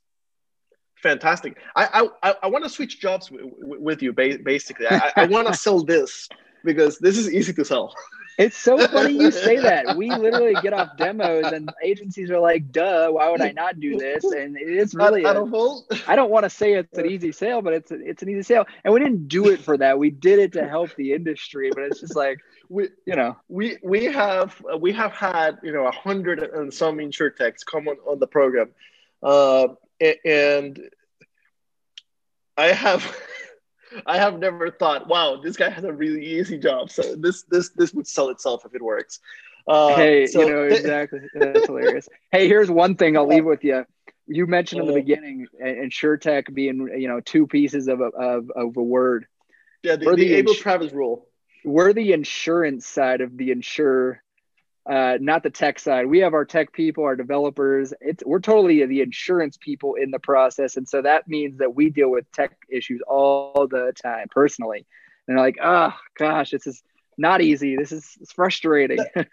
fantastic. 1.01 1.57
I 1.75 2.09
I, 2.23 2.35
I 2.43 2.47
want 2.47 2.63
to 2.63 2.69
switch 2.69 2.99
jobs 2.99 3.27
w- 3.29 3.51
w- 3.61 3.81
with 3.81 4.01
you. 4.01 4.13
Basically, 4.13 4.87
I, 4.87 5.11
I 5.15 5.25
want 5.27 5.47
to 5.47 5.53
sell 5.65 5.83
this 5.83 6.27
because 6.63 6.97
this 6.99 7.17
is 7.17 7.31
easy 7.31 7.53
to 7.53 7.65
sell. 7.65 7.93
It's 8.37 8.57
so 8.57 8.77
funny 8.87 9.13
you 9.13 9.31
say 9.31 9.57
that. 9.59 9.95
We 9.97 10.09
literally 10.09 10.55
get 10.61 10.73
off 10.73 10.97
demos 10.97 11.51
and 11.51 11.71
agencies 11.81 12.29
are 12.29 12.39
like, 12.39 12.71
duh, 12.71 13.09
why 13.09 13.29
would 13.29 13.41
I 13.41 13.51
not 13.51 13.79
do 13.79 13.97
this? 13.97 14.23
And 14.25 14.57
it's 14.59 14.93
really 14.93 15.25
I, 15.25 15.33
don't, 15.33 15.53
I 16.07 16.15
don't 16.15 16.29
want 16.29 16.43
to 16.43 16.49
say 16.49 16.73
it's 16.73 16.97
an 16.97 17.05
easy 17.05 17.31
sale, 17.31 17.61
but 17.61 17.73
it's 17.73 17.91
it's 17.91 18.23
an 18.23 18.29
easy 18.29 18.43
sale. 18.43 18.65
And 18.83 18.93
we 18.93 18.99
didn't 18.99 19.27
do 19.27 19.49
it 19.49 19.61
for 19.61 19.77
that. 19.77 19.97
We 19.97 20.09
did 20.09 20.39
it 20.39 20.53
to 20.53 20.67
help 20.67 20.93
the 20.95 21.13
industry, 21.13 21.71
but 21.73 21.83
it's 21.83 22.01
just 22.01 22.15
like 22.15 22.39
we 22.67 22.89
you 23.05 23.15
know 23.15 23.37
we 23.47 23.77
we 23.83 24.05
have 24.05 24.61
we 24.79 24.91
have 24.93 25.13
had 25.13 25.59
you 25.63 25.71
know 25.71 25.85
a 25.85 25.91
hundred 25.91 26.43
and 26.43 26.73
some 26.73 26.99
insure 26.99 27.29
techs 27.29 27.63
come 27.63 27.87
on, 27.87 27.97
on 28.05 28.19
the 28.19 28.27
program. 28.27 28.71
Uh, 29.23 29.67
and 30.25 30.89
I 32.57 32.67
have 32.67 33.15
I 34.05 34.17
have 34.17 34.39
never 34.39 34.71
thought, 34.71 35.07
wow, 35.07 35.39
this 35.41 35.57
guy 35.57 35.69
has 35.69 35.83
a 35.83 35.93
really 35.93 36.25
easy 36.25 36.57
job. 36.57 36.91
So 36.91 37.15
this 37.15 37.43
this 37.43 37.69
this 37.69 37.93
would 37.93 38.07
sell 38.07 38.29
itself 38.29 38.65
if 38.65 38.73
it 38.75 38.81
works. 38.81 39.19
Uh, 39.67 39.95
hey, 39.95 40.27
so, 40.27 40.41
you 40.41 40.53
know 40.53 40.63
exactly. 40.63 41.21
That's 41.33 41.65
hilarious. 41.65 42.07
Hey, 42.31 42.47
here's 42.47 42.69
one 42.69 42.95
thing 42.95 43.17
I'll 43.17 43.27
leave 43.27 43.45
with 43.45 43.63
you. 43.63 43.85
You 44.27 44.47
mentioned 44.47 44.81
in 44.81 44.87
the 44.87 44.93
beginning, 44.93 45.47
and 45.59 45.91
InsureTech 45.91 46.53
being 46.53 46.89
you 46.97 47.07
know 47.07 47.19
two 47.19 47.47
pieces 47.47 47.87
of 47.87 48.01
a, 48.01 48.05
of, 48.05 48.51
of 48.51 48.77
a 48.77 48.83
word. 48.83 49.27
Yeah, 49.83 49.95
the, 49.97 50.05
the, 50.05 50.15
the 50.15 50.33
Abel 50.33 50.55
Travis 50.55 50.91
rule. 50.91 51.27
We're 51.63 51.93
the 51.93 52.13
insurance 52.13 52.85
side 52.85 53.21
of 53.21 53.37
the 53.37 53.51
insure 53.51 54.21
uh, 54.87 55.17
not 55.19 55.41
the 55.41 55.49
tech 55.49 55.79
side. 55.79 56.05
We 56.05 56.19
have 56.19 56.33
our 56.33 56.45
tech 56.45 56.71
people, 56.71 57.05
our 57.05 57.15
developers. 57.15 57.93
It's 58.01 58.23
we're 58.23 58.39
totally 58.39 58.85
the 58.85 59.01
insurance 59.01 59.57
people 59.57 59.95
in 59.95 60.11
the 60.11 60.19
process, 60.19 60.77
and 60.77 60.87
so 60.87 61.01
that 61.01 61.27
means 61.27 61.57
that 61.57 61.73
we 61.73 61.89
deal 61.89 62.09
with 62.09 62.31
tech 62.31 62.55
issues 62.69 63.01
all 63.07 63.67
the 63.67 63.93
time 64.01 64.27
personally. 64.29 64.85
And 65.27 65.37
they're 65.37 65.43
like, 65.43 65.57
oh 65.63 65.91
gosh, 66.17 66.51
this 66.51 66.67
is 66.67 66.83
not 67.17 67.41
easy. 67.41 67.75
This 67.75 67.91
is 67.91 68.15
frustrating. 68.35 68.99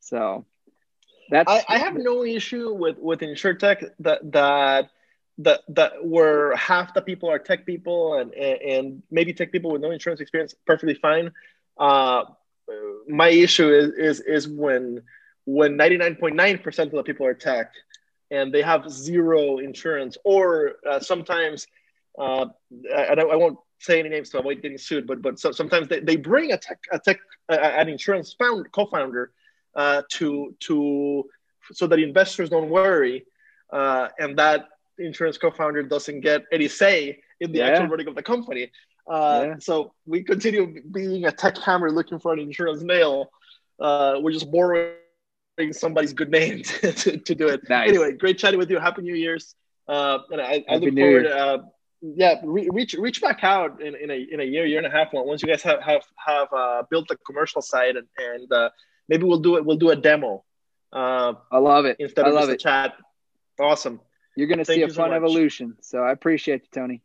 so 0.00 0.44
that's 1.30 1.50
I, 1.50 1.64
I, 1.68 1.78
have 1.78 1.94
no 1.94 2.24
issue 2.24 2.74
with 2.74 2.98
with 2.98 3.20
tech 3.20 3.84
that 4.00 4.32
that 4.32 4.90
that 5.38 5.60
that 5.68 6.04
where 6.04 6.56
half 6.56 6.92
the 6.92 7.02
people 7.02 7.30
are 7.30 7.38
tech 7.38 7.66
people 7.66 8.18
and 8.18 8.34
and, 8.34 8.62
and 8.62 9.02
maybe 9.12 9.32
tech 9.32 9.52
people 9.52 9.70
with 9.70 9.80
no 9.80 9.92
insurance 9.92 10.20
experience 10.20 10.56
perfectly 10.66 10.94
fine. 10.94 11.30
Uh, 11.78 12.24
my 13.08 13.28
issue 13.28 13.70
is 13.70 13.90
is 13.92 14.20
is 14.20 14.48
when 14.48 15.02
when 15.46 15.76
99.9% 15.76 16.78
of 16.78 16.90
the 16.90 17.02
people 17.02 17.26
are 17.26 17.34
tech 17.34 17.70
and 18.30 18.52
they 18.52 18.62
have 18.62 18.90
zero 18.90 19.58
insurance 19.58 20.16
or 20.24 20.72
uh, 20.88 20.98
sometimes 20.98 21.66
uh, 22.18 22.46
I, 22.96 23.12
I, 23.12 23.36
won't 23.36 23.58
say 23.78 23.98
any 24.00 24.08
names 24.08 24.30
to 24.30 24.38
avoid 24.38 24.62
getting 24.62 24.78
sued 24.78 25.06
but 25.06 25.20
but 25.20 25.38
so, 25.38 25.52
sometimes 25.52 25.88
they, 25.88 26.00
they 26.00 26.16
bring 26.16 26.52
a 26.52 26.56
tech 26.56 26.78
a 26.92 26.98
tech 26.98 27.18
uh, 27.50 27.56
an 27.56 27.88
insurance 27.88 28.32
found 28.32 28.70
co-founder 28.72 29.32
uh, 29.76 30.02
to 30.12 30.54
to 30.60 31.24
so 31.72 31.86
that 31.86 31.98
investors 31.98 32.48
don't 32.48 32.70
worry 32.70 33.24
uh, 33.72 34.08
and 34.18 34.38
that 34.38 34.68
insurance 34.98 35.36
co-founder 35.36 35.82
doesn't 35.82 36.20
get 36.20 36.44
any 36.52 36.68
say 36.68 37.18
in 37.40 37.52
the 37.52 37.58
yeah. 37.58 37.66
actual 37.66 37.88
running 37.88 38.08
of 38.08 38.14
the 38.14 38.22
company 38.22 38.70
uh, 39.06 39.44
yeah. 39.46 39.54
so 39.58 39.92
we 40.06 40.22
continue 40.22 40.82
being 40.90 41.24
a 41.26 41.32
tech 41.32 41.56
hammer 41.58 41.90
looking 41.90 42.18
for 42.18 42.32
an 42.32 42.38
insurance 42.38 42.82
nail 42.82 43.30
we're 43.78 44.32
just 44.32 44.50
borrowing 44.50 44.94
somebody's 45.72 46.12
good 46.12 46.30
name 46.30 46.62
to, 46.62 46.92
to, 47.02 47.16
to 47.18 47.34
do 47.34 47.48
it. 47.48 47.68
Nice. 47.68 47.88
Anyway, 47.88 48.12
great 48.12 48.38
chatting 48.38 48.58
with 48.58 48.70
you. 48.70 48.78
Happy 48.78 49.02
New 49.02 49.14
Year's. 49.14 49.54
Uh, 49.86 50.18
and 50.30 50.40
I, 50.40 50.64
I 50.68 50.76
look 50.76 50.92
New 50.92 51.02
forward. 51.02 51.26
Uh, 51.26 51.58
yeah, 52.00 52.34
re- 52.42 52.68
reach 52.72 52.94
reach 52.94 53.22
back 53.22 53.44
out 53.44 53.80
in, 53.80 53.94
in 53.94 54.10
a 54.10 54.26
in 54.30 54.40
a 54.40 54.44
year, 54.44 54.66
year 54.66 54.78
and 54.78 54.86
a 54.86 54.90
half 54.90 55.08
once 55.12 55.42
you 55.42 55.48
guys 55.48 55.62
have 55.62 55.82
have 55.82 56.02
have 56.16 56.52
uh, 56.52 56.82
built 56.90 57.08
the 57.08 57.16
commercial 57.26 57.62
side 57.62 57.96
and 57.96 58.06
and 58.18 58.52
uh, 58.52 58.70
maybe 59.08 59.24
we'll 59.24 59.40
do 59.40 59.56
it. 59.56 59.64
We'll 59.64 59.78
do 59.78 59.90
a 59.90 59.96
demo. 59.96 60.44
Uh, 60.92 61.34
I 61.50 61.58
love 61.58 61.86
it. 61.86 61.96
Instead 61.98 62.26
I 62.26 62.28
of 62.28 62.34
love 62.34 62.44
just 62.44 62.52
it. 62.52 62.60
a 62.60 62.62
chat. 62.62 62.94
Awesome. 63.58 64.00
You're 64.36 64.48
going 64.48 64.58
to 64.58 64.64
see 64.64 64.82
a 64.82 64.88
fun 64.88 65.12
evolution. 65.12 65.76
So 65.80 66.00
I 66.00 66.10
appreciate 66.10 66.62
you, 66.62 66.68
Tony. 66.72 67.02